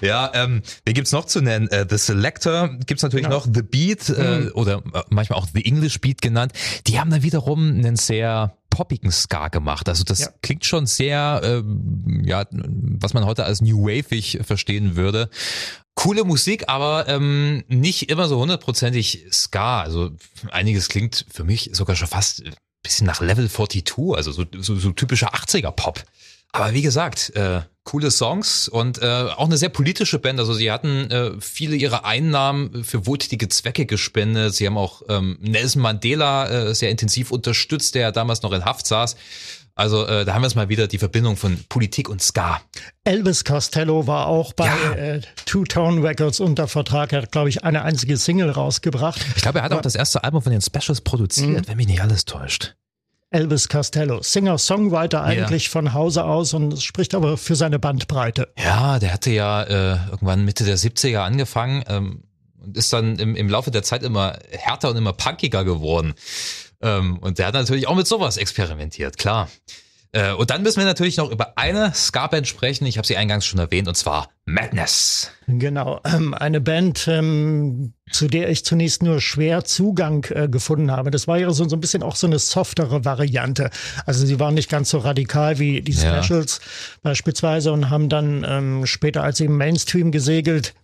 Ja, 0.00 0.30
ähm, 0.34 0.62
wen 0.84 0.94
gibt's 0.94 1.12
noch 1.12 1.26
zu 1.26 1.40
nennen? 1.40 1.68
Äh, 1.72 1.86
The 1.88 1.96
Selector 1.96 2.68
gibt's 2.86 3.02
natürlich 3.02 3.24
ja. 3.24 3.30
noch, 3.30 3.46
The 3.46 3.62
Beat 3.62 4.10
äh, 4.10 4.40
mhm. 4.40 4.52
oder 4.54 4.82
äh, 4.92 5.02
manchmal 5.08 5.38
auch 5.38 5.46
The 5.52 5.64
English 5.64 6.00
Beat 6.00 6.20
genannt. 6.20 6.52
Die 6.86 7.00
haben 7.00 7.10
dann 7.10 7.22
wiederum 7.22 7.68
einen 7.68 7.96
sehr 7.96 8.56
poppigen 8.68 9.10
Ska 9.10 9.48
gemacht. 9.48 9.88
Also 9.88 10.04
das 10.04 10.20
ja. 10.20 10.28
klingt 10.42 10.64
schon 10.64 10.86
sehr, 10.86 11.40
äh, 11.42 11.62
ja, 12.26 12.44
was 12.50 13.14
man 13.14 13.24
heute 13.24 13.44
als 13.44 13.62
New 13.62 13.84
Waveig 13.84 14.44
verstehen 14.44 14.96
würde. 14.96 15.30
Coole 15.94 16.24
Musik, 16.24 16.68
aber 16.68 17.08
ähm, 17.08 17.64
nicht 17.68 18.10
immer 18.10 18.28
so 18.28 18.38
hundertprozentig 18.38 19.26
Ska. 19.30 19.82
Also 19.82 20.10
einiges 20.50 20.88
klingt 20.88 21.26
für 21.30 21.44
mich 21.44 21.70
sogar 21.72 21.96
schon 21.96 22.08
fast 22.08 22.44
ein 22.44 22.54
bisschen 22.82 23.06
nach 23.06 23.20
Level 23.20 23.48
42, 23.48 24.14
also 24.14 24.32
so, 24.32 24.44
so, 24.58 24.76
so 24.76 24.92
typischer 24.92 25.34
80er 25.34 25.70
Pop. 25.70 26.02
Aber 26.52 26.74
wie 26.74 26.82
gesagt, 26.82 27.34
äh, 27.34 27.62
coole 27.84 28.10
Songs 28.10 28.68
und 28.68 29.02
äh, 29.02 29.06
auch 29.06 29.46
eine 29.46 29.56
sehr 29.56 29.68
politische 29.68 30.18
Band. 30.18 30.38
Also 30.38 30.54
sie 30.54 30.70
hatten 30.70 31.10
äh, 31.10 31.32
viele 31.40 31.76
ihrer 31.76 32.04
Einnahmen 32.04 32.84
für 32.84 33.06
wohltätige 33.06 33.48
Zwecke 33.48 33.86
gespendet. 33.86 34.54
Sie 34.54 34.66
haben 34.66 34.78
auch 34.78 35.02
ähm, 35.08 35.36
Nelson 35.40 35.82
Mandela 35.82 36.48
äh, 36.48 36.74
sehr 36.74 36.90
intensiv 36.90 37.32
unterstützt, 37.32 37.94
der 37.94 38.12
damals 38.12 38.42
noch 38.42 38.52
in 38.52 38.64
Haft 38.64 38.86
saß. 38.86 39.16
Also 39.74 40.06
äh, 40.06 40.24
da 40.24 40.34
haben 40.34 40.42
wir 40.42 40.48
jetzt 40.48 40.54
mal 40.54 40.68
wieder 40.68 40.86
die 40.86 40.98
Verbindung 40.98 41.36
von 41.36 41.58
Politik 41.68 42.08
und 42.08 42.22
Ska. 42.22 42.60
Elvis 43.04 43.44
Costello 43.44 44.06
war 44.06 44.26
auch 44.26 44.52
bei 44.52 44.66
ja. 44.66 44.92
äh, 44.92 45.20
Two 45.46 45.64
Tone 45.64 46.02
Records 46.02 46.40
unter 46.40 46.68
Vertrag. 46.68 47.12
Er 47.12 47.22
hat, 47.22 47.32
glaube 47.32 47.48
ich, 47.48 47.64
eine 47.64 47.82
einzige 47.82 48.16
Single 48.18 48.50
rausgebracht. 48.50 49.24
Ich 49.34 49.42
glaube, 49.42 49.60
er 49.60 49.64
hat 49.64 49.72
auch 49.72 49.80
das 49.80 49.94
erste 49.94 50.24
Album 50.24 50.42
von 50.42 50.52
den 50.52 50.60
Specials 50.60 51.00
produziert, 51.00 51.62
mhm. 51.62 51.68
wenn 51.68 51.76
mich 51.78 51.86
nicht 51.86 52.02
alles 52.02 52.26
täuscht. 52.26 52.74
Elvis 53.32 53.68
Costello, 53.68 54.22
Singer-Songwriter 54.22 55.22
eigentlich 55.22 55.66
ja. 55.66 55.70
von 55.70 55.92
Hause 55.94 56.24
aus 56.24 56.54
und 56.54 56.80
spricht 56.82 57.14
aber 57.14 57.36
für 57.36 57.56
seine 57.56 57.78
Bandbreite. 57.78 58.48
Ja, 58.58 58.98
der 58.98 59.12
hatte 59.12 59.30
ja 59.30 59.62
äh, 59.62 59.98
irgendwann 60.10 60.44
Mitte 60.44 60.64
der 60.64 60.78
70er 60.78 61.20
angefangen 61.20 61.84
ähm, 61.88 62.24
und 62.62 62.76
ist 62.76 62.92
dann 62.92 63.16
im, 63.18 63.34
im 63.34 63.48
Laufe 63.48 63.70
der 63.70 63.82
Zeit 63.82 64.02
immer 64.02 64.38
härter 64.50 64.90
und 64.90 64.96
immer 64.96 65.12
punkiger 65.12 65.64
geworden. 65.64 66.14
Ähm, 66.80 67.18
und 67.18 67.38
der 67.38 67.46
hat 67.46 67.54
natürlich 67.54 67.88
auch 67.88 67.96
mit 67.96 68.06
sowas 68.06 68.36
experimentiert, 68.36 69.16
klar. 69.16 69.48
Äh, 70.12 70.32
und 70.32 70.50
dann 70.50 70.62
müssen 70.62 70.78
wir 70.78 70.84
natürlich 70.84 71.16
noch 71.16 71.30
über 71.30 71.56
eine 71.56 71.92
Ska-Band 71.94 72.46
sprechen. 72.46 72.84
Ich 72.84 72.98
habe 72.98 73.06
sie 73.06 73.16
eingangs 73.16 73.46
schon 73.46 73.58
erwähnt, 73.58 73.88
und 73.88 73.96
zwar 73.96 74.28
Madness. 74.44 75.30
Genau, 75.46 76.00
ähm, 76.04 76.34
eine 76.34 76.60
Band, 76.60 77.08
ähm, 77.08 77.94
zu 78.10 78.28
der 78.28 78.50
ich 78.50 78.64
zunächst 78.64 79.02
nur 79.02 79.20
schwer 79.22 79.64
Zugang 79.64 80.26
äh, 80.30 80.48
gefunden 80.48 80.90
habe. 80.90 81.10
Das 81.10 81.28
war 81.28 81.38
ja 81.38 81.50
so, 81.50 81.66
so 81.66 81.76
ein 81.76 81.80
bisschen 81.80 82.02
auch 82.02 82.16
so 82.16 82.26
eine 82.26 82.38
softere 82.38 83.06
Variante. 83.06 83.70
Also 84.04 84.26
sie 84.26 84.38
waren 84.38 84.54
nicht 84.54 84.68
ganz 84.68 84.90
so 84.90 84.98
radikal 84.98 85.58
wie 85.58 85.80
die 85.80 85.94
Specials 85.94 86.60
ja. 86.60 86.98
beispielsweise 87.02 87.72
und 87.72 87.88
haben 87.88 88.10
dann 88.10 88.44
ähm, 88.46 88.86
später, 88.86 89.22
als 89.22 89.38
sie 89.38 89.46
im 89.46 89.56
Mainstream 89.56 90.12
gesegelt 90.12 90.74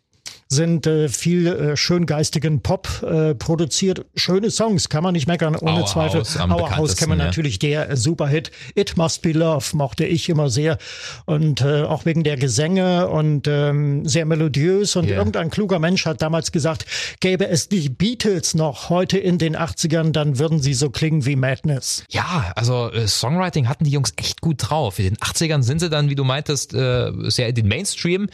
sind 0.49 0.87
äh, 0.87 1.09
viel 1.09 1.47
äh, 1.47 1.77
schöngeistigen 1.77 2.63
Pop 2.63 3.03
äh, 3.03 3.35
produziert. 3.35 4.07
Schöne 4.15 4.51
Songs, 4.51 4.89
kann 4.89 5.03
man 5.03 5.13
nicht 5.13 5.27
meckern, 5.29 5.55
ohne 5.57 5.81
Our 5.81 5.87
Zweifel. 5.87 6.21
House, 6.21 6.37
Our 6.37 6.77
House 6.77 6.97
kennen 6.97 7.13
wir 7.13 7.19
ja. 7.19 7.25
natürlich 7.27 7.59
der 7.59 7.97
Superhit. 7.97 8.51
It 8.75 8.97
Must 8.97 9.23
Be 9.23 9.33
Love 9.33 9.77
mochte 9.77 10.07
ich 10.07 10.29
immer 10.29 10.49
sehr. 10.49 10.79
Und 11.27 11.61
äh, 11.61 11.83
auch 11.83 12.07
wegen 12.07 12.25
der 12.25 12.37
Gesänge 12.37 13.09
und 13.09 13.47
ähm, 13.47 14.07
sehr 14.07 14.25
melodiös. 14.25 14.97
Und 14.97 15.07
yeah. 15.07 15.19
irgendein 15.19 15.51
kluger 15.51 15.79
Mensch 15.79 16.07
hat 16.07 16.23
damals 16.23 16.51
gesagt, 16.51 16.87
gäbe 17.21 17.49
es 17.49 17.69
die 17.69 17.91
Beatles 17.91 18.55
noch 18.55 18.89
heute 18.89 19.19
in 19.19 19.37
den 19.37 19.57
80ern, 19.57 20.13
dann 20.13 20.39
würden 20.39 20.61
sie 20.61 20.75
so 20.75 20.89
klingen 20.89 21.27
wie 21.27 21.37
Madness. 21.37 22.05
Ja, 22.11 22.53
also 22.57 22.91
äh, 22.91 23.07
Songwriting 23.07 23.69
hatten 23.69 23.85
die 23.85 23.91
Jungs 23.91 24.15
echt 24.17 24.41
gut 24.41 24.57
drauf. 24.59 24.99
In 24.99 25.05
den 25.05 25.17
80ern 25.17 25.63
sind 25.63 25.81
sie 25.81 25.91
dann, 25.91 26.09
wie 26.09 26.15
du 26.15 26.25
meintest, 26.25 26.73
äh, 26.73 27.13
sehr 27.25 27.49
in 27.49 27.55
den 27.55 27.69
Mainstream 27.69 28.29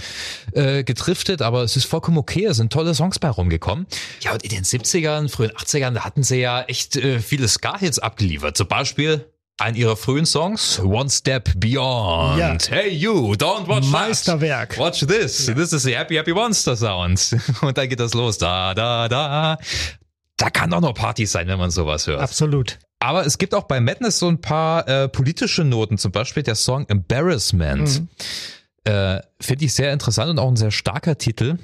äh, 0.53 0.85
getriftet, 0.85 1.42
aber 1.42 1.64
es 1.64 1.77
ist 1.77 1.87
vollkommen 1.87 2.03
vollkommen 2.04 2.18
okay. 2.18 2.44
Es 2.44 2.58
sind 2.58 2.72
tolle 2.72 2.94
Songs 2.94 3.18
bei 3.18 3.30
rumgekommen. 3.30 3.86
Ja, 4.20 4.32
und 4.32 4.42
in 4.42 4.50
den 4.50 4.64
70ern, 4.64 5.30
frühen 5.30 5.52
80ern, 5.52 5.92
da 5.92 6.04
hatten 6.04 6.22
sie 6.22 6.36
ja 6.36 6.62
echt 6.62 6.96
äh, 6.96 7.18
viele 7.20 7.48
Ska-Hits 7.48 7.98
abgeliefert. 7.98 8.56
Zum 8.58 8.68
Beispiel 8.68 9.26
ein 9.58 9.74
ihrer 9.74 9.96
frühen 9.96 10.26
Songs, 10.26 10.80
One 10.80 11.08
Step 11.08 11.52
Beyond. 11.56 12.38
Ja. 12.38 12.58
Hey 12.68 12.90
you, 12.90 13.32
don't 13.32 13.66
watch 13.68 13.86
Meisterwerk. 13.86 14.70
That. 14.70 14.78
Watch 14.78 15.06
this. 15.06 15.46
Ja. 15.46 15.54
This 15.54 15.72
is 15.72 15.84
the 15.84 15.96
Happy 15.96 16.16
Happy 16.16 16.34
Monster 16.34 16.76
Sound. 16.76 17.36
Und 17.62 17.78
dann 17.78 17.88
geht 17.88 18.00
das 18.00 18.12
los. 18.12 18.36
Da, 18.36 18.74
da, 18.74 19.08
da. 19.08 19.56
Da 20.36 20.50
kann 20.50 20.70
doch 20.70 20.80
noch 20.80 20.92
Partys 20.92 21.32
sein, 21.32 21.46
wenn 21.48 21.58
man 21.58 21.70
sowas 21.70 22.06
hört. 22.06 22.20
Absolut. 22.20 22.78
Aber 22.98 23.24
es 23.24 23.38
gibt 23.38 23.54
auch 23.54 23.64
bei 23.64 23.80
Madness 23.80 24.18
so 24.18 24.28
ein 24.28 24.40
paar 24.40 24.86
äh, 24.88 25.08
politische 25.08 25.64
Noten, 25.64 25.96
zum 25.96 26.12
Beispiel 26.12 26.42
der 26.42 26.54
Song 26.54 26.86
Embarrassment. 26.88 28.00
Mhm. 28.00 28.08
Äh, 28.85 29.20
Finde 29.40 29.64
ich 29.64 29.73
sehr 29.73 29.92
interessant 29.92 30.31
und 30.31 30.38
auch 30.38 30.49
ein 30.49 30.57
sehr 30.57 30.70
starker 30.70 31.16
Titel. 31.16 31.59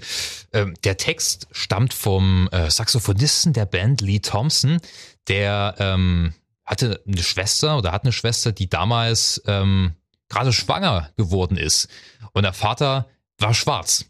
Ähm, 0.52 0.74
der 0.84 0.96
Text 0.96 1.48
stammt 1.52 1.92
vom 1.92 2.48
äh, 2.50 2.70
Saxophonisten 2.70 3.52
der 3.52 3.66
Band 3.66 4.00
Lee 4.00 4.20
Thompson, 4.20 4.80
der 5.28 5.74
ähm, 5.78 6.34
hatte 6.64 7.02
eine 7.06 7.22
Schwester 7.22 7.76
oder 7.76 7.92
hat 7.92 8.04
eine 8.04 8.12
Schwester, 8.12 8.52
die 8.52 8.70
damals 8.70 9.42
ähm, 9.46 9.92
gerade 10.28 10.52
schwanger 10.52 11.10
geworden 11.16 11.58
ist. 11.58 11.88
Und 12.32 12.44
der 12.44 12.52
Vater 12.52 13.08
war 13.38 13.52
schwarz. 13.52 14.06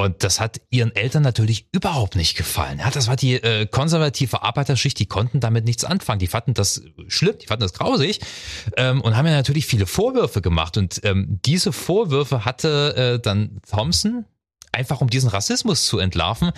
Und 0.00 0.24
das 0.24 0.40
hat 0.40 0.62
ihren 0.70 0.96
Eltern 0.96 1.22
natürlich 1.22 1.66
überhaupt 1.72 2.16
nicht 2.16 2.34
gefallen. 2.34 2.78
Ja, 2.78 2.90
das 2.90 3.06
war 3.06 3.16
die 3.16 3.34
äh, 3.34 3.66
konservative 3.66 4.42
Arbeiterschicht, 4.42 4.98
die 4.98 5.04
konnten 5.04 5.40
damit 5.40 5.66
nichts 5.66 5.84
anfangen. 5.84 6.18
Die 6.18 6.26
fanden 6.26 6.54
das 6.54 6.82
schlimm, 7.08 7.36
die 7.40 7.46
fanden 7.46 7.62
das 7.62 7.74
grausig 7.74 8.20
ähm, 8.78 9.02
und 9.02 9.14
haben 9.16 9.26
ja 9.26 9.32
natürlich 9.32 9.66
viele 9.66 9.86
Vorwürfe 9.86 10.40
gemacht. 10.40 10.78
Und 10.78 11.02
ähm, 11.04 11.38
diese 11.44 11.72
Vorwürfe 11.72 12.46
hatte 12.46 12.96
äh, 12.96 13.20
dann 13.20 13.60
Thompson, 13.70 14.24
einfach 14.72 15.02
um 15.02 15.10
diesen 15.10 15.28
Rassismus 15.28 15.84
zu 15.84 15.98
entlarven, 15.98 16.52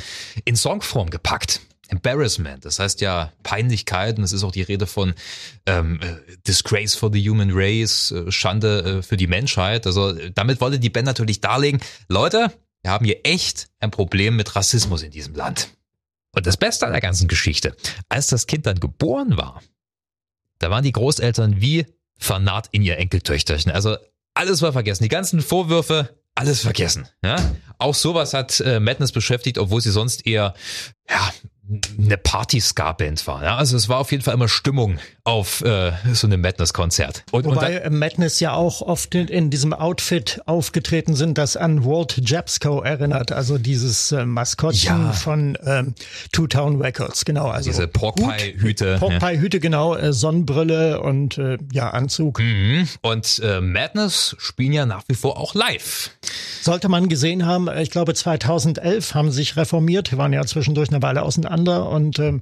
in 0.44 0.54
Songform 0.54 1.10
gepackt. 1.10 1.60
Embarrassment, 1.88 2.64
das 2.64 2.78
heißt 2.78 3.02
ja 3.02 3.32
Peinlichkeit 3.42 4.16
und 4.16 4.24
es 4.24 4.32
ist 4.32 4.44
auch 4.44 4.52
die 4.52 4.62
Rede 4.62 4.86
von 4.86 5.12
ähm, 5.66 6.00
äh, 6.00 6.36
Disgrace 6.46 6.94
for 6.94 7.12
the 7.12 7.28
Human 7.28 7.50
Race, 7.52 8.12
äh, 8.12 8.32
Schande 8.32 9.00
äh, 9.00 9.02
für 9.02 9.18
die 9.18 9.26
Menschheit. 9.26 9.86
Also 9.86 10.14
damit 10.34 10.62
wollte 10.62 10.78
die 10.78 10.88
Band 10.88 11.06
natürlich 11.06 11.42
darlegen, 11.42 11.80
Leute, 12.08 12.50
wir 12.82 12.90
haben 12.90 13.04
hier 13.04 13.24
echt 13.24 13.68
ein 13.80 13.90
Problem 13.90 14.36
mit 14.36 14.54
Rassismus 14.54 15.02
in 15.02 15.10
diesem 15.10 15.34
Land. 15.34 15.68
Und 16.34 16.46
das 16.46 16.56
Beste 16.56 16.86
an 16.86 16.92
der 16.92 17.00
ganzen 17.00 17.28
Geschichte, 17.28 17.76
als 18.08 18.28
das 18.28 18.46
Kind 18.46 18.66
dann 18.66 18.80
geboren 18.80 19.36
war, 19.36 19.62
da 20.58 20.70
waren 20.70 20.84
die 20.84 20.92
Großeltern 20.92 21.60
wie 21.60 21.86
vernarrt 22.18 22.68
in 22.70 22.82
ihr 22.82 22.98
Enkeltöchterchen. 22.98 23.72
Also 23.72 23.96
alles 24.34 24.62
war 24.62 24.72
vergessen. 24.72 25.02
Die 25.02 25.08
ganzen 25.08 25.42
Vorwürfe, 25.42 26.16
alles 26.34 26.60
vergessen. 26.60 27.08
Ja? 27.22 27.36
Auch 27.78 27.94
sowas 27.94 28.32
hat 28.32 28.60
äh, 28.60 28.80
Madness 28.80 29.12
beschäftigt, 29.12 29.58
obwohl 29.58 29.80
sie 29.80 29.90
sonst 29.90 30.26
eher 30.26 30.54
ja, 31.08 31.32
eine 31.98 32.16
Party-Ska-Band 32.16 33.26
war. 33.26 33.42
Ja? 33.42 33.56
Also 33.56 33.76
es 33.76 33.88
war 33.88 33.98
auf 33.98 34.10
jeden 34.10 34.22
Fall 34.22 34.34
immer 34.34 34.48
Stimmung 34.48 34.98
auf 35.24 35.62
äh, 35.62 35.92
so 36.12 36.26
einem 36.26 36.40
Madness-Konzert. 36.40 37.24
Und, 37.30 37.44
Wobei 37.44 37.86
und 37.86 37.98
Madness 37.98 38.40
ja 38.40 38.54
auch 38.54 38.82
oft 38.82 39.14
in, 39.14 39.28
in, 39.28 39.50
diesem 39.50 39.72
Outfit 39.72 40.40
aufgetreten 40.46 41.14
sind, 41.14 41.38
das 41.38 41.56
an 41.56 41.84
Walt 41.84 42.28
Jabsco 42.28 42.80
erinnert, 42.80 43.30
also 43.30 43.56
dieses 43.56 44.10
äh, 44.10 44.24
Maskottchen 44.24 45.04
ja. 45.04 45.12
von 45.12 45.56
ähm, 45.64 45.94
Two 46.32 46.48
Town 46.48 46.82
Records, 46.82 47.24
genau. 47.24 47.46
Also 47.46 47.70
Diese 47.70 47.86
Porkpie-Hüte. 47.86 48.96
Porkpie-Hüte, 48.98 49.60
genau, 49.60 49.94
äh, 49.94 50.12
Sonnenbrille 50.12 51.00
und 51.00 51.38
äh, 51.38 51.58
ja, 51.72 51.90
Anzug. 51.90 52.40
Mhm. 52.40 52.88
Und 53.00 53.40
äh, 53.44 53.60
Madness 53.60 54.34
spielen 54.38 54.72
ja 54.72 54.86
nach 54.86 55.04
wie 55.06 55.14
vor 55.14 55.38
auch 55.38 55.54
live. 55.54 56.10
Sollte 56.62 56.88
man 56.88 57.08
gesehen 57.08 57.46
haben, 57.46 57.68
ich 57.78 57.90
glaube 57.90 58.14
2011 58.14 59.14
haben 59.14 59.30
sich 59.30 59.56
reformiert, 59.56 60.16
waren 60.16 60.32
ja 60.32 60.44
zwischendurch 60.44 60.90
eine 60.90 61.02
Weile 61.02 61.22
auseinander 61.22 61.61
und 61.68 62.18
ähm, 62.18 62.40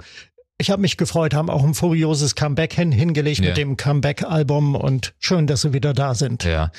ich 0.61 0.71
habe 0.71 0.83
mich 0.83 0.97
gefreut, 0.97 1.33
haben 1.33 1.49
auch 1.49 1.65
ein 1.65 1.75
furioses 1.75 2.35
Comeback 2.35 2.75
hin, 2.75 2.93
hingelegt 2.93 3.41
ja. 3.41 3.47
mit 3.49 3.57
dem 3.57 3.77
Comeback-Album 3.77 4.75
und 4.75 5.15
schön, 5.19 5.47
dass 5.47 5.63
sie 5.63 5.73
wieder 5.73 5.95
da 5.95 6.15
sind. 6.15 6.45
Ja, 6.45 6.71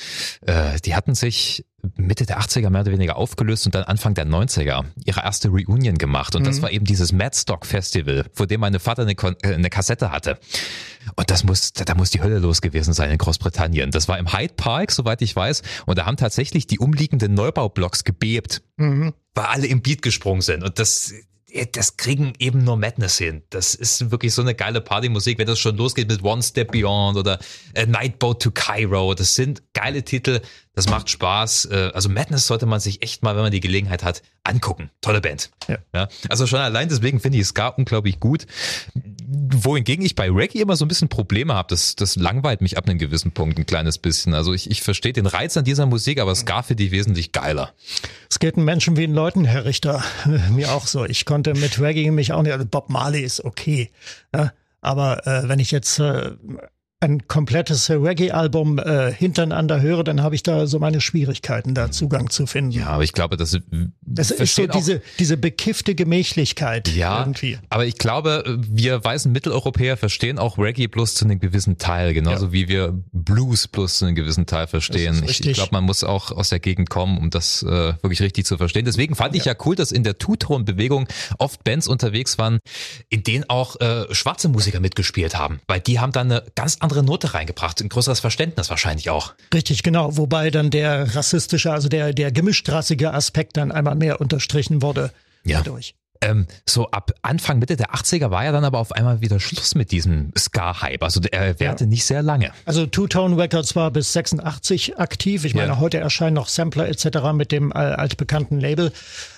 äh, 0.45 0.79
die 0.85 0.95
hatten 0.95 1.15
sich 1.15 1.65
Mitte 1.95 2.27
der 2.27 2.39
80er 2.39 2.69
mehr 2.69 2.81
oder 2.81 2.91
weniger 2.91 3.15
aufgelöst 3.15 3.65
und 3.65 3.73
dann 3.73 3.83
Anfang 3.83 4.13
der 4.13 4.27
90er 4.27 4.85
ihre 5.03 5.21
erste 5.21 5.49
Reunion 5.49 5.97
gemacht. 5.97 6.35
Und 6.35 6.43
mhm. 6.43 6.45
das 6.45 6.61
war 6.61 6.71
eben 6.71 6.85
dieses 6.85 7.11
Madstock 7.11 7.65
Festival, 7.65 8.25
vor 8.33 8.45
dem 8.45 8.61
meine 8.61 8.79
Vater 8.79 9.01
eine, 9.01 9.13
äh, 9.13 9.55
eine 9.55 9.69
Kassette 9.71 10.11
hatte. 10.11 10.37
Und 11.15 11.31
das 11.31 11.43
muss, 11.43 11.73
da 11.73 11.95
muss 11.95 12.11
die 12.11 12.21
Hölle 12.21 12.37
los 12.37 12.61
gewesen 12.61 12.93
sein 12.93 13.09
in 13.09 13.17
Großbritannien. 13.17 13.89
Das 13.89 14.07
war 14.07 14.19
im 14.19 14.31
Hyde 14.31 14.53
Park, 14.55 14.91
soweit 14.91 15.23
ich 15.23 15.35
weiß. 15.35 15.63
Und 15.87 15.97
da 15.97 16.05
haben 16.05 16.17
tatsächlich 16.17 16.67
die 16.67 16.77
umliegenden 16.77 17.33
Neubaublocks 17.33 18.03
gebebt, 18.03 18.61
mhm. 18.77 19.13
weil 19.33 19.45
alle 19.45 19.65
im 19.65 19.81
Beat 19.81 20.03
gesprungen 20.03 20.41
sind. 20.41 20.63
Und 20.63 20.77
das, 20.77 21.13
das 21.73 21.97
kriegen 21.97 22.33
eben 22.39 22.63
nur 22.63 22.77
Madness 22.77 23.17
hin. 23.17 23.43
Das 23.49 23.75
ist 23.75 24.11
wirklich 24.11 24.33
so 24.33 24.41
eine 24.41 24.55
geile 24.55 24.81
Partymusik, 24.81 25.37
wenn 25.37 25.47
das 25.47 25.59
schon 25.59 25.75
losgeht 25.77 26.07
mit 26.07 26.23
One 26.23 26.41
Step 26.41 26.71
Beyond 26.71 27.17
oder 27.17 27.39
A 27.75 27.85
Nightboat 27.85 28.41
to 28.41 28.51
Cairo. 28.51 29.13
Das 29.13 29.35
sind 29.35 29.61
geile 29.73 30.03
Titel, 30.03 30.41
das 30.73 30.89
macht 30.89 31.09
Spaß. 31.09 31.65
Äh, 31.65 31.91
also 31.93 32.09
Madness 32.09 32.47
sollte 32.47 32.65
man 32.65 32.79
sich 32.79 33.01
echt 33.01 33.23
mal, 33.23 33.35
wenn 33.35 33.43
man 33.43 33.51
die 33.51 33.59
Gelegenheit 33.59 34.03
hat, 34.03 34.21
angucken. 34.43 34.89
Tolle 35.01 35.19
Band. 35.19 35.51
Ja. 35.67 35.77
ja 35.93 36.07
also 36.29 36.47
schon 36.47 36.59
allein 36.59 36.87
deswegen 36.87 37.19
finde 37.19 37.37
ich 37.37 37.47
Ska 37.47 37.67
unglaublich 37.67 38.19
gut. 38.19 38.47
Wohingegen 38.93 40.05
ich 40.05 40.15
bei 40.15 40.29
Reggae 40.29 40.61
immer 40.61 40.75
so 40.75 40.85
ein 40.85 40.87
bisschen 40.87 41.09
Probleme 41.09 41.53
habe. 41.53 41.67
Das, 41.69 41.95
das 41.95 42.15
langweilt 42.15 42.61
mich 42.61 42.77
ab 42.77 42.87
einem 42.87 42.99
gewissen 42.99 43.31
Punkt 43.31 43.57
ein 43.59 43.65
kleines 43.65 43.97
bisschen. 43.97 44.33
Also 44.33 44.53
ich, 44.53 44.71
ich 44.71 44.81
verstehe 44.81 45.13
den 45.13 45.25
Reiz 45.25 45.57
an 45.57 45.65
dieser 45.65 45.85
Musik, 45.85 46.19
aber 46.19 46.33
Ska 46.35 46.63
finde 46.63 46.83
ich 46.83 46.91
wesentlich 46.91 47.33
geiler. 47.33 47.73
Es 48.29 48.39
geht 48.39 48.55
den 48.55 48.63
Menschen 48.63 48.95
wie 48.95 49.01
den 49.01 49.13
Leuten, 49.13 49.43
Herr 49.43 49.65
Richter. 49.65 50.03
Mir 50.51 50.71
auch 50.71 50.87
so. 50.87 51.05
Ich 51.05 51.25
konnte 51.25 51.53
mit 51.53 51.79
Reggae 51.79 52.11
mich 52.11 52.31
auch 52.31 52.41
nicht, 52.41 52.53
also 52.53 52.65
Bob 52.65 52.89
Marley 52.89 53.21
ist 53.21 53.43
okay. 53.43 53.91
Ja? 54.33 54.53
Aber 54.79 55.27
äh, 55.27 55.47
wenn 55.47 55.59
ich 55.59 55.71
jetzt 55.71 55.99
äh, 55.99 56.31
ein 57.01 57.27
komplettes 57.27 57.89
Reggae-Album 57.89 58.77
äh, 58.77 59.11
hintereinander 59.11 59.81
höre, 59.81 60.03
dann 60.03 60.21
habe 60.21 60.35
ich 60.35 60.43
da 60.43 60.67
so 60.67 60.77
meine 60.77 61.01
Schwierigkeiten, 61.01 61.73
da 61.73 61.89
Zugang 61.89 62.29
zu 62.29 62.45
finden. 62.45 62.71
Ja, 62.71 62.87
aber 62.87 63.03
ich 63.03 63.13
glaube, 63.13 63.37
das, 63.37 63.57
das 64.01 64.29
ist 64.29 64.55
so 64.55 64.67
diese, 64.67 65.01
diese 65.17 65.35
bekiffte 65.35 65.95
Gemächlichkeit 65.95 66.89
ja, 66.89 67.19
irgendwie. 67.19 67.57
Aber 67.69 67.87
ich 67.87 67.97
glaube, 67.97 68.59
wir 68.69 69.03
weißen 69.03 69.31
Mitteleuropäer 69.31 69.97
verstehen 69.97 70.37
auch 70.37 70.59
Reggae 70.59 70.85
bloß 70.85 71.15
zu 71.15 71.25
einem 71.25 71.39
gewissen 71.39 71.79
Teil, 71.79 72.13
genauso 72.13 72.47
ja. 72.47 72.51
wie 72.51 72.67
wir 72.67 72.93
Blues 73.11 73.67
bloß 73.67 73.97
zu 73.97 74.05
einem 74.05 74.13
gewissen 74.13 74.45
Teil 74.45 74.67
verstehen. 74.67 75.23
Ich, 75.27 75.43
ich 75.43 75.53
glaube, 75.53 75.71
man 75.71 75.83
muss 75.83 76.03
auch 76.03 76.31
aus 76.31 76.49
der 76.49 76.59
Gegend 76.59 76.91
kommen, 76.91 77.17
um 77.17 77.31
das 77.31 77.63
äh, 77.63 77.93
wirklich 78.03 78.21
richtig 78.21 78.45
zu 78.45 78.57
verstehen. 78.57 78.85
Deswegen 78.85 79.15
fand 79.15 79.35
ich 79.35 79.45
ja 79.45 79.55
cool, 79.65 79.75
dass 79.75 79.91
in 79.91 80.03
der 80.03 80.19
Two-Tone-Bewegung 80.19 81.07
oft 81.39 81.63
Bands 81.63 81.87
unterwegs 81.87 82.37
waren, 82.37 82.59
in 83.09 83.23
denen 83.23 83.49
auch 83.49 83.81
äh, 83.81 84.13
schwarze 84.13 84.49
Musiker 84.49 84.79
mitgespielt 84.79 85.35
haben, 85.35 85.61
weil 85.67 85.79
die 85.79 85.99
haben 85.99 86.11
dann 86.11 86.31
eine 86.31 86.43
ganz 86.53 86.77
andere 86.79 86.90
andere 86.91 87.03
Note 87.03 87.33
reingebracht, 87.33 87.79
ein 87.81 87.89
größeres 87.89 88.19
Verständnis 88.19 88.69
wahrscheinlich 88.69 89.09
auch. 89.09 89.33
Richtig, 89.53 89.83
genau. 89.83 90.17
Wobei 90.17 90.51
dann 90.51 90.69
der 90.69 91.15
rassistische, 91.15 91.71
also 91.71 91.87
der, 91.87 92.13
der 92.13 92.31
gemischtrassige 92.31 93.13
Aspekt 93.13 93.55
dann 93.57 93.71
einmal 93.71 93.95
mehr 93.95 94.19
unterstrichen 94.19 94.81
wurde. 94.81 95.11
Ja. 95.43 95.59
Dadurch. 95.59 95.95
Ähm, 96.23 96.45
so 96.67 96.91
ab 96.91 97.13
Anfang, 97.23 97.57
Mitte 97.57 97.77
der 97.77 97.95
80er 97.95 98.29
war 98.29 98.43
ja 98.43 98.51
dann 98.51 98.63
aber 98.63 98.77
auf 98.77 98.91
einmal 98.91 99.21
wieder 99.21 99.39
Schluss 99.39 99.73
mit 99.73 99.91
diesem 99.91 100.31
Ska-Hype. 100.37 101.01
Also 101.01 101.19
er 101.31 101.59
währte 101.59 101.85
ja. 101.85 101.89
nicht 101.89 102.05
sehr 102.05 102.21
lange. 102.21 102.51
Also 102.65 102.85
Two-Tone 102.85 103.37
Records 103.37 103.75
war 103.75 103.89
bis 103.89 104.13
86 104.13 104.99
aktiv. 104.99 105.45
Ich 105.45 105.55
meine, 105.55 105.69
ja. 105.69 105.79
heute 105.79 105.97
erscheinen 105.97 106.35
noch 106.35 106.47
Sampler 106.47 106.89
etc. 106.89 107.33
mit 107.33 107.51
dem 107.51 107.73
altbekannten 107.73 108.59
Label. 108.59 108.91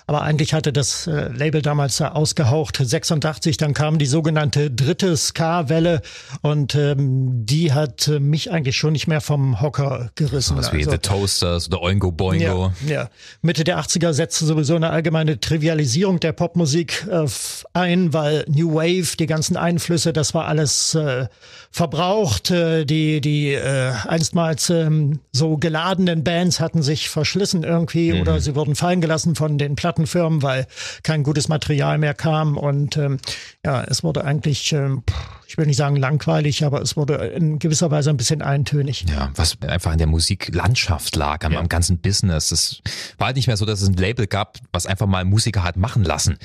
Aber 0.07 0.21
eigentlich 0.21 0.53
hatte 0.53 0.73
das 0.73 1.07
äh, 1.07 1.29
Label 1.29 1.61
damals 1.61 2.01
ausgehaucht 2.01 2.77
86. 2.77 3.57
Dann 3.57 3.73
kam 3.73 3.97
die 3.97 4.05
sogenannte 4.05 4.69
dritte 4.69 5.15
Ska-Welle 5.15 6.01
und 6.41 6.75
ähm, 6.75 7.45
die 7.45 7.73
hat 7.73 8.07
äh, 8.07 8.19
mich 8.19 8.51
eigentlich 8.51 8.77
schon 8.77 8.93
nicht 8.93 9.07
mehr 9.07 9.21
vom 9.21 9.61
Hocker 9.61 10.11
gerissen. 10.15 10.57
Was 10.57 10.73
wie 10.73 10.77
also, 10.77 10.91
The 10.91 10.97
Toasters 10.97 11.67
oder 11.67 11.81
Oingo 11.81 12.11
Boingo. 12.11 12.73
Ja, 12.85 12.93
ja. 12.93 13.09
Mitte 13.41 13.63
der 13.63 13.79
80er 13.79 14.13
setzte 14.13 14.45
sowieso 14.45 14.75
eine 14.75 14.89
allgemeine 14.89 15.39
Trivialisierung 15.39 16.19
der 16.19 16.33
Popmusik 16.33 17.07
äh, 17.09 17.25
ein, 17.73 18.13
weil 18.13 18.45
New 18.47 18.75
Wave, 18.75 19.15
die 19.17 19.25
ganzen 19.25 19.57
Einflüsse, 19.57 20.13
das 20.13 20.33
war 20.33 20.47
alles 20.47 20.95
äh, 20.95 21.27
verbraucht. 21.73 22.51
Äh, 22.51 22.85
die 22.85 23.19
die 23.19 23.53
äh, 23.53 23.93
einstmals 24.07 24.69
ähm, 24.69 25.19
so 25.31 25.57
geladenen 25.57 26.23
Bands 26.23 26.59
hatten 26.59 26.81
sich 26.83 27.09
verschlissen 27.09 27.63
irgendwie 27.63 28.13
mhm. 28.13 28.21
oder 28.21 28.39
sie 28.39 28.55
wurden 28.55 28.75
fallen 28.75 29.01
gelassen 29.01 29.35
von 29.35 29.57
den 29.57 29.75
Platten 29.75 30.03
Plattenfirmen, 30.03 30.41
weil 30.41 30.67
kein 31.03 31.23
gutes 31.23 31.47
Material 31.47 31.97
mehr 31.97 32.13
kam. 32.13 32.57
Und 32.57 32.97
ähm, 32.97 33.19
ja, 33.65 33.83
es 33.83 34.03
wurde 34.03 34.23
eigentlich, 34.23 34.73
ähm, 34.73 35.03
ich 35.47 35.57
will 35.57 35.65
nicht 35.65 35.77
sagen 35.77 35.95
langweilig, 35.95 36.63
aber 36.63 36.81
es 36.81 36.95
wurde 36.97 37.15
in 37.15 37.59
gewisser 37.59 37.91
Weise 37.91 38.09
ein 38.09 38.17
bisschen 38.17 38.41
eintönig. 38.41 39.05
Ja, 39.07 39.31
was 39.35 39.57
einfach 39.61 39.91
in 39.91 39.97
der 39.97 40.07
Musiklandschaft 40.07 41.15
lag, 41.15 41.43
am, 41.45 41.53
ja. 41.53 41.59
am 41.59 41.69
ganzen 41.69 41.99
Business. 41.99 42.51
Es 42.51 42.81
war 43.17 43.27
halt 43.27 43.35
nicht 43.35 43.47
mehr 43.47 43.57
so, 43.57 43.65
dass 43.65 43.81
es 43.81 43.89
ein 43.89 43.95
Label 43.95 44.27
gab, 44.27 44.57
was 44.71 44.85
einfach 44.85 45.07
mal 45.07 45.25
Musiker 45.25 45.63
hat 45.63 45.77
machen 45.77 46.03
lassen. 46.03 46.37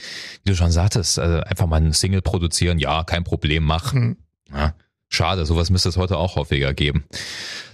Wie 0.45 0.51
du 0.51 0.57
schon 0.57 0.71
sagtest, 0.71 1.19
also 1.19 1.41
einfach 1.41 1.67
mal 1.67 1.81
ein 1.81 1.93
Single 1.93 2.23
produzieren, 2.23 2.79
ja, 2.79 3.05
kein 3.05 3.25
Problem, 3.25 3.65
mach. 3.65 3.93
Hm. 3.93 4.17
Ja. 4.53 4.75
Schade, 5.09 5.47
sowas 5.47 5.71
müsste 5.71 5.89
es 5.89 5.97
heute 5.97 6.19
auch 6.19 6.37
häufiger 6.37 6.75
geben. 6.75 7.05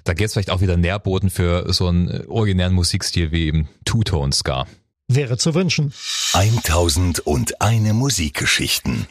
Da 0.05 0.15
gäbe 0.15 0.27
es 0.27 0.33
vielleicht 0.33 0.51
auch 0.51 0.61
wieder 0.61 0.77
Nährboden 0.77 1.31
für 1.31 1.73
so 1.73 1.89
einen 1.89 2.27
originären 2.27 2.75
Musikstil 2.75 3.33
wie 3.33 3.47
eben 3.47 3.69
Two-Tone-Ska. 3.85 4.67
Wäre 5.09 5.37
zu 5.37 5.55
wünschen. 5.55 5.93
1001 6.33 7.93
Musikgeschichten. 7.93 9.09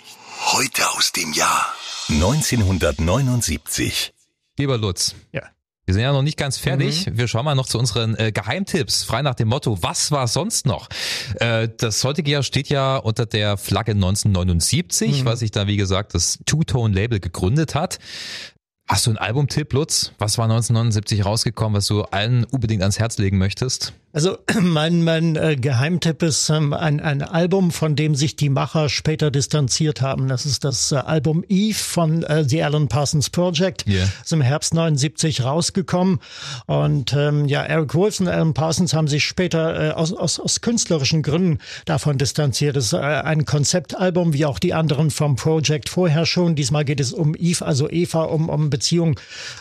Heute 0.53 0.89
aus 0.91 1.11
dem 1.11 1.33
Jahr 1.33 1.73
1979. 2.09 4.13
Lieber 4.57 4.77
Lutz. 4.77 5.15
Ja. 5.31 5.43
Wir 5.85 5.93
sind 5.93 6.03
ja 6.03 6.13
noch 6.13 6.21
nicht 6.21 6.37
ganz 6.37 6.57
fertig. 6.57 7.07
Mhm. 7.07 7.17
Wir 7.17 7.27
schauen 7.27 7.43
mal 7.43 7.55
noch 7.55 7.65
zu 7.65 7.77
unseren 7.77 8.15
äh, 8.15 8.31
Geheimtipps, 8.31 9.03
frei 9.03 9.21
nach 9.21 9.35
dem 9.35 9.49
Motto, 9.49 9.83
was 9.83 10.11
war 10.11 10.27
sonst 10.27 10.65
noch? 10.65 10.87
Äh, 11.35 11.69
das 11.77 12.03
heutige 12.05 12.31
Jahr 12.31 12.43
steht 12.43 12.69
ja 12.69 12.97
unter 12.97 13.25
der 13.25 13.57
Flagge 13.57 13.91
1979, 13.91 15.21
mhm. 15.21 15.25
was 15.25 15.39
sich 15.39 15.51
da, 15.51 15.67
wie 15.67 15.75
gesagt, 15.77 16.15
das 16.15 16.39
Two-Tone-Label 16.45 17.19
gegründet 17.19 17.75
hat. 17.75 17.99
Hast 18.87 19.05
du 19.05 19.11
einen 19.11 19.17
Albumtipp, 19.17 19.73
Lutz? 19.73 20.13
Was 20.19 20.37
war 20.37 20.45
1979 20.45 21.25
rausgekommen, 21.25 21.77
was 21.77 21.87
du 21.87 22.03
allen 22.03 22.45
unbedingt 22.45 22.81
ans 22.81 22.99
Herz 22.99 23.17
legen 23.17 23.37
möchtest? 23.37 23.93
Also 24.13 24.37
mein, 24.61 25.03
mein 25.03 25.35
äh, 25.35 25.55
Geheimtipp 25.55 26.21
ist 26.21 26.49
ähm, 26.49 26.71
ein, 26.71 26.99
ein 26.99 27.23
Album, 27.23 27.71
von 27.71 27.95
dem 27.95 28.13
sich 28.13 28.35
die 28.35 28.49
Macher 28.49 28.87
später 28.87 29.31
distanziert 29.31 30.01
haben. 30.01 30.27
Das 30.27 30.45
ist 30.45 30.63
das 30.63 30.91
äh, 30.91 30.97
Album 30.97 31.43
Eve 31.49 31.73
von 31.73 32.21
äh, 32.23 32.47
The 32.47 32.61
Alan 32.61 32.87
Parsons 32.87 33.31
Project. 33.31 33.85
Yeah. 33.87 34.07
Ist 34.23 34.31
im 34.31 34.41
Herbst 34.41 34.75
79 34.75 35.43
rausgekommen. 35.43 36.19
Und 36.67 37.13
ähm, 37.13 37.47
ja, 37.47 37.63
Eric 37.63 37.95
Wolf 37.95 38.19
und 38.19 38.27
Alan 38.27 38.53
Parsons 38.53 38.93
haben 38.93 39.07
sich 39.07 39.25
später 39.25 39.89
äh, 39.89 39.91
aus, 39.93 40.13
aus, 40.13 40.39
aus 40.39 40.61
künstlerischen 40.61 41.23
Gründen 41.23 41.57
davon 41.85 42.19
distanziert. 42.19 42.77
Es 42.77 42.87
ist 42.87 42.93
äh, 42.93 42.97
ein 42.97 43.45
Konzeptalbum, 43.45 44.33
wie 44.33 44.45
auch 44.45 44.59
die 44.59 44.75
anderen 44.75 45.09
vom 45.09 45.35
Project 45.37 45.89
vorher 45.89 46.27
schon. 46.27 46.53
Diesmal 46.53 46.85
geht 46.85 46.99
es 46.99 47.13
um 47.13 47.33
Eve, 47.33 47.65
also 47.65 47.89
Eva, 47.89 48.25
um, 48.25 48.49
um 48.49 48.69
Beziehungen, 48.69 49.15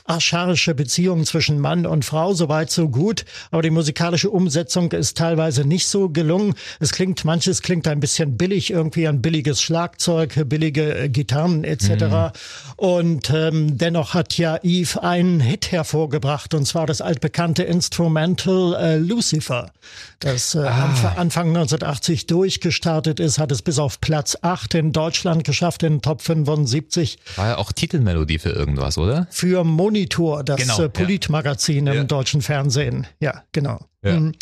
arscharische 0.04 0.74
Beziehungen 0.74 1.24
zwischen 1.24 1.58
Mann 1.58 1.86
und 1.86 2.04
Frau. 2.04 2.34
Soweit, 2.34 2.70
so 2.70 2.90
gut. 2.90 3.24
Aber 3.50 3.62
die 3.62 3.70
musikalische 3.70 4.28
um 4.28 4.41
Umsetzung 4.42 4.90
ist 4.90 5.16
teilweise 5.16 5.64
nicht 5.64 5.86
so 5.86 6.08
gelungen. 6.08 6.54
Es 6.80 6.90
klingt, 6.90 7.24
manches 7.24 7.62
klingt 7.62 7.86
ein 7.86 8.00
bisschen 8.00 8.36
billig, 8.36 8.72
irgendwie 8.72 9.06
ein 9.06 9.22
billiges 9.22 9.62
Schlagzeug, 9.62 10.48
billige 10.48 10.96
äh, 10.96 11.08
Gitarren 11.08 11.62
etc. 11.62 11.88
Mhm. 11.88 12.30
Und 12.76 13.30
ähm, 13.30 13.78
dennoch 13.78 14.14
hat 14.14 14.36
ja 14.38 14.58
Eve 14.64 15.00
einen 15.02 15.38
Hit 15.38 15.70
hervorgebracht, 15.70 16.54
und 16.54 16.66
zwar 16.66 16.86
das 16.86 17.00
altbekannte 17.00 17.62
Instrumental 17.62 18.74
äh, 18.74 18.96
Lucifer, 18.96 19.70
das 20.18 20.56
äh, 20.56 20.58
ah. 20.58 21.14
Anfang 21.16 21.48
1980 21.48 22.26
durchgestartet 22.26 23.20
ist, 23.20 23.38
hat 23.38 23.52
es 23.52 23.62
bis 23.62 23.78
auf 23.78 24.00
Platz 24.00 24.36
8 24.42 24.74
in 24.74 24.92
Deutschland 24.92 25.44
geschafft, 25.44 25.84
in 25.84 26.02
Top 26.02 26.20
75. 26.20 27.18
War 27.36 27.48
ja 27.48 27.58
auch 27.58 27.70
Titelmelodie 27.70 28.40
für 28.40 28.50
irgendwas, 28.50 28.98
oder? 28.98 29.28
Für 29.30 29.62
Monitor, 29.62 30.42
das 30.42 30.60
genau, 30.60 30.82
äh, 30.82 30.88
Politmagazin 30.88 31.86
ja. 31.86 31.92
im 31.92 31.98
ja. 31.98 32.04
deutschen 32.04 32.42
Fernsehen. 32.42 33.06
Ja, 33.20 33.44
genau. 33.52 33.78
Ja. 34.02 34.18
Mhm. 34.20 34.32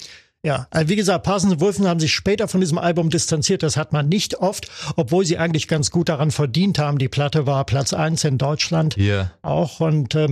Ja, 0.42 0.68
also 0.70 0.88
wie 0.88 0.96
gesagt, 0.96 1.24
Parsons 1.24 1.52
und 1.52 1.60
Wolfen 1.60 1.86
haben 1.86 2.00
sich 2.00 2.14
später 2.14 2.48
von 2.48 2.62
diesem 2.62 2.78
Album 2.78 3.10
distanziert. 3.10 3.62
Das 3.62 3.76
hat 3.76 3.92
man 3.92 4.08
nicht 4.08 4.36
oft, 4.36 4.70
obwohl 4.96 5.26
sie 5.26 5.36
eigentlich 5.36 5.68
ganz 5.68 5.90
gut 5.90 6.08
daran 6.08 6.30
verdient 6.30 6.78
haben. 6.78 6.96
Die 6.96 7.08
Platte 7.08 7.46
war 7.46 7.66
Platz 7.66 7.92
eins 7.92 8.24
in 8.24 8.38
Deutschland 8.38 8.96
yeah. 8.96 9.32
auch 9.42 9.80
und 9.80 10.14
äh, 10.14 10.28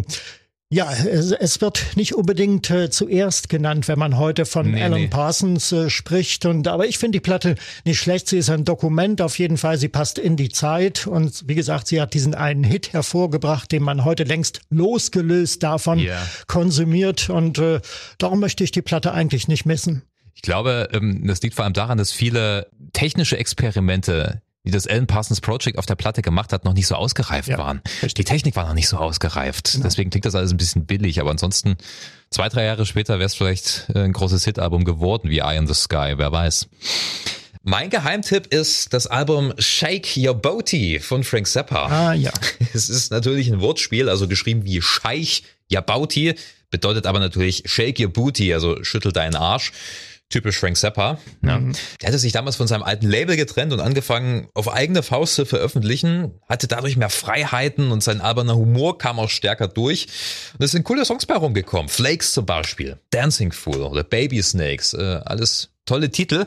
ja, 0.70 0.92
es, 0.92 1.62
wird 1.62 1.96
nicht 1.96 2.14
unbedingt 2.14 2.68
äh, 2.68 2.90
zuerst 2.90 3.48
genannt, 3.48 3.88
wenn 3.88 3.98
man 3.98 4.18
heute 4.18 4.44
von 4.44 4.72
nee, 4.72 4.83
Alan 4.83 5.00
nee. 5.00 5.09
Parsons 5.09 5.72
äh, 5.72 5.88
spricht. 5.88 6.44
Und 6.44 6.68
aber 6.68 6.87
ich 6.87 6.98
finde 6.98 7.16
die 7.16 7.22
Platte 7.22 7.54
nicht 7.87 7.98
schlecht. 7.98 8.28
Sie 8.28 8.37
ist 8.37 8.50
ein 8.50 8.66
Dokument 8.66 9.22
auf 9.22 9.38
jeden 9.38 9.57
Fall. 9.57 9.78
Sie 9.78 9.88
passt 9.88 10.18
in 10.18 10.37
die 10.37 10.50
Zeit 10.50 11.07
und 11.07 11.48
wie 11.48 11.54
gesagt, 11.54 11.87
sie 11.87 12.02
hat 12.02 12.12
diesen 12.12 12.35
einen 12.35 12.64
Hit 12.64 12.92
hervorgebracht, 12.92 13.72
den 13.72 13.83
man 13.83 14.04
heute 14.04 14.24
längst 14.24 14.61
losgelöst 14.68 15.62
davon 15.62 16.00
yeah. 16.00 16.22
konsumiert. 16.48 17.31
Und 17.31 17.59
äh, 17.59 17.81
darum 18.18 18.38
möchte 18.38 18.62
ich 18.62 18.70
die 18.70 18.83
Platte 18.83 19.12
eigentlich 19.12 19.48
nicht 19.48 19.64
missen. 19.64 20.02
Ich 20.35 20.42
glaube, 20.42 20.90
ähm, 20.92 21.26
das 21.26 21.40
liegt 21.40 21.54
vor 21.54 21.64
allem 21.64 21.72
daran, 21.72 21.96
dass 21.96 22.12
viele 22.12 22.68
technische 22.92 23.38
Experimente 23.38 24.42
die 24.68 24.72
das 24.72 24.87
Alan 24.87 25.07
Parsons 25.07 25.40
Project 25.40 25.78
auf 25.78 25.87
der 25.87 25.94
Platte 25.94 26.20
gemacht 26.20 26.52
hat, 26.52 26.66
noch 26.66 26.74
nicht 26.74 26.87
so 26.87 26.94
ausgereift 26.94 27.48
ja, 27.48 27.57
waren. 27.57 27.81
Richtig. 28.02 28.14
Die 28.14 28.24
Technik 28.24 28.54
war 28.54 28.66
noch 28.66 28.74
nicht 28.74 28.87
so 28.87 28.98
ausgereift. 28.98 29.72
Genau. 29.72 29.85
Deswegen 29.85 30.11
klingt 30.11 30.26
das 30.26 30.35
alles 30.35 30.52
ein 30.52 30.59
bisschen 30.59 30.85
billig. 30.85 31.22
Aber 31.22 31.31
ansonsten, 31.31 31.78
zwei, 32.28 32.50
drei 32.50 32.66
Jahre 32.66 32.85
später 32.85 33.14
wäre 33.14 33.24
es 33.24 33.35
vielleicht 33.35 33.87
äh, 33.94 34.00
ein 34.00 34.12
großes 34.12 34.44
Hitalbum 34.44 34.85
geworden 34.85 35.31
wie 35.31 35.38
Eye 35.38 35.57
in 35.57 35.66
the 35.66 35.72
Sky, 35.72 36.12
wer 36.16 36.33
weiß. 36.33 36.68
Mein 37.62 37.88
Geheimtipp 37.88 38.48
ist 38.48 38.92
das 38.92 39.07
Album 39.07 39.54
Shake 39.57 40.18
Your 40.18 40.35
Booty 40.35 41.00
von 41.00 41.24
Frank 41.24 41.46
Zappa. 41.46 41.87
Ah, 41.87 42.12
ja. 42.12 42.31
Es 42.74 42.90
ist 42.90 43.11
natürlich 43.11 43.50
ein 43.50 43.62
Wortspiel, 43.62 44.11
also 44.11 44.28
geschrieben 44.28 44.66
wie 44.66 44.83
Scheich 44.83 45.44
Your 45.72 45.81
Booty, 45.81 46.35
bedeutet 46.70 47.07
aber 47.07 47.20
natürlich 47.20 47.62
Shake 47.64 47.98
Your 48.00 48.12
Booty, 48.12 48.52
also 48.52 48.85
schüttel 48.85 49.12
deinen 49.12 49.35
Arsch 49.35 49.72
typisch 50.31 50.59
Frank 50.59 50.77
Zappa. 50.77 51.19
Ja. 51.43 51.59
Mhm. 51.59 51.75
Der 52.01 52.09
hatte 52.09 52.19
sich 52.19 52.33
damals 52.33 52.57
von 52.57 52.67
seinem 52.67 52.83
alten 52.83 53.09
Label 53.09 53.37
getrennt 53.37 53.73
und 53.73 53.81
angefangen, 53.81 54.49
auf 54.55 54.73
eigene 54.73 55.03
Faust 55.03 55.35
zu 55.35 55.47
veröffentlichen, 55.47 56.33
hatte 56.49 56.69
dadurch 56.69 56.97
mehr 56.97 57.11
Freiheiten 57.11 57.91
und 57.91 58.03
sein 58.03 58.21
alberner 58.21 58.57
Humor 58.57 58.99
kam 58.99 59.19
auch 59.19 59.31
stärker 59.31 59.69
durch. 59.69 60.09
Und 60.59 60.64
es 60.64 60.73
sind 60.73 60.85
coole 60.85 61.05
Songs 61.05 61.27
bei 61.27 61.35
rumgekommen. 61.35 61.88
Flakes 61.88 62.33
zum 62.33 62.47
Beispiel, 62.47 62.99
Dancing 63.11 63.53
Fool 63.53 63.83
oder 63.83 64.05
Baby 64.05 64.43
Snakes, 64.43 64.95
äh, 64.95 65.21
alles 65.25 65.71
tolle 65.87 66.11
Titel. 66.11 66.47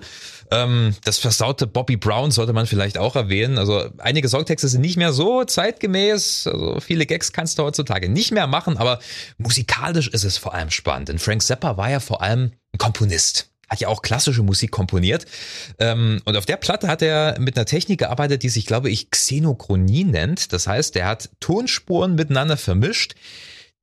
Ähm, 0.51 0.95
das 1.03 1.17
versaute 1.17 1.65
Bobby 1.65 1.97
Brown 1.97 2.29
sollte 2.29 2.53
man 2.53 2.67
vielleicht 2.67 2.97
auch 2.97 3.15
erwähnen. 3.15 3.57
Also 3.57 3.89
einige 3.97 4.29
Songtexte 4.29 4.67
sind 4.67 4.81
nicht 4.81 4.97
mehr 4.97 5.13
so 5.13 5.43
zeitgemäß. 5.43 6.47
Also 6.47 6.79
viele 6.79 7.05
Gags 7.05 7.33
kannst 7.33 7.57
du 7.57 7.63
heutzutage 7.63 8.09
nicht 8.09 8.31
mehr 8.31 8.47
machen, 8.47 8.77
aber 8.77 8.99
musikalisch 9.37 10.09
ist 10.09 10.25
es 10.25 10.37
vor 10.37 10.53
allem 10.53 10.69
spannend. 10.69 11.09
Denn 11.09 11.19
Frank 11.19 11.41
Zappa 11.41 11.77
war 11.77 11.89
ja 11.89 11.99
vor 11.99 12.21
allem 12.21 12.51
ein 12.73 12.77
Komponist 12.77 13.50
hat 13.71 13.79
ja 13.79 13.87
auch 13.87 14.01
klassische 14.01 14.43
Musik 14.43 14.71
komponiert. 14.71 15.25
Ähm, 15.79 16.21
und 16.25 16.35
auf 16.35 16.45
der 16.45 16.57
Platte 16.57 16.89
hat 16.89 17.01
er 17.01 17.39
mit 17.39 17.57
einer 17.57 17.65
Technik 17.65 17.99
gearbeitet, 17.99 18.43
die 18.43 18.49
sich, 18.49 18.65
glaube 18.65 18.89
ich, 18.89 19.09
Xenochronie 19.09 20.03
nennt. 20.03 20.51
Das 20.51 20.67
heißt, 20.67 20.95
er 20.97 21.07
hat 21.07 21.29
Tonspuren 21.39 22.15
miteinander 22.15 22.57
vermischt, 22.57 23.15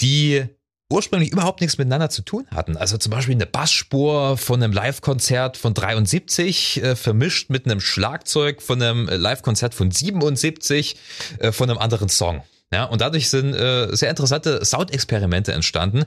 die 0.02 0.44
ursprünglich 0.90 1.32
überhaupt 1.32 1.60
nichts 1.60 1.78
miteinander 1.78 2.10
zu 2.10 2.22
tun 2.22 2.46
hatten. 2.54 2.76
Also 2.76 2.98
zum 2.98 3.10
Beispiel 3.10 3.34
eine 3.34 3.46
Bassspur 3.46 4.36
von 4.36 4.62
einem 4.62 4.72
Live-Konzert 4.72 5.56
von 5.56 5.72
73 5.74 6.82
äh, 6.82 6.96
vermischt 6.96 7.50
mit 7.50 7.64
einem 7.64 7.80
Schlagzeug 7.80 8.62
von 8.62 8.80
einem 8.82 9.06
Live-Konzert 9.06 9.74
von 9.74 9.90
77 9.90 10.96
äh, 11.38 11.52
von 11.52 11.70
einem 11.70 11.78
anderen 11.78 12.08
Song. 12.08 12.42
Ja, 12.72 12.84
und 12.84 13.00
dadurch 13.00 13.30
sind 13.30 13.54
äh, 13.54 13.94
sehr 13.96 14.10
interessante 14.10 14.64
Soundexperimente 14.64 15.52
entstanden. 15.52 16.04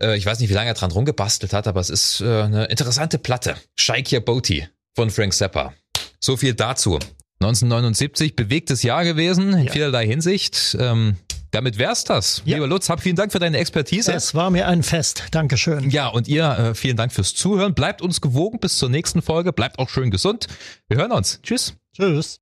Äh, 0.00 0.16
ich 0.16 0.26
weiß 0.26 0.40
nicht, 0.40 0.50
wie 0.50 0.54
lange 0.54 0.68
er 0.68 0.74
dran 0.74 0.90
rumgebastelt 0.90 1.52
hat, 1.52 1.68
aber 1.68 1.80
es 1.80 1.90
ist 1.90 2.20
äh, 2.20 2.42
eine 2.42 2.64
interessante 2.66 3.18
Platte. 3.18 3.54
Shake 3.76 4.12
Your 4.12 4.20
Booty 4.20 4.66
von 4.94 5.10
Frank 5.10 5.32
Zappa. 5.32 5.72
So 6.18 6.36
viel 6.36 6.54
dazu. 6.54 6.98
1979 7.40 8.36
bewegtes 8.36 8.82
Jahr 8.82 9.04
gewesen, 9.04 9.52
in 9.52 9.66
ja. 9.66 9.72
vielerlei 9.72 10.06
Hinsicht. 10.06 10.76
Ähm, 10.78 11.16
damit 11.52 11.76
wär's 11.76 12.04
das. 12.04 12.42
Ja. 12.44 12.54
Lieber 12.54 12.66
Lutz, 12.66 12.88
hab 12.88 13.00
vielen 13.00 13.16
Dank 13.16 13.30
für 13.30 13.38
deine 13.38 13.58
Expertise. 13.58 14.12
Es 14.12 14.34
war 14.34 14.50
mir 14.50 14.66
ein 14.66 14.82
Fest. 14.82 15.24
Dankeschön. 15.32 15.90
Ja, 15.90 16.08
und 16.08 16.26
ihr, 16.26 16.48
äh, 16.48 16.74
vielen 16.74 16.96
Dank 16.96 17.12
fürs 17.12 17.34
Zuhören. 17.34 17.74
Bleibt 17.74 18.00
uns 18.00 18.20
gewogen 18.20 18.58
bis 18.58 18.78
zur 18.78 18.88
nächsten 18.88 19.22
Folge. 19.22 19.52
Bleibt 19.52 19.78
auch 19.78 19.88
schön 19.88 20.10
gesund. 20.10 20.46
Wir 20.88 20.96
hören 20.96 21.12
uns. 21.12 21.40
Tschüss. 21.42 21.74
Tschüss. 21.94 22.40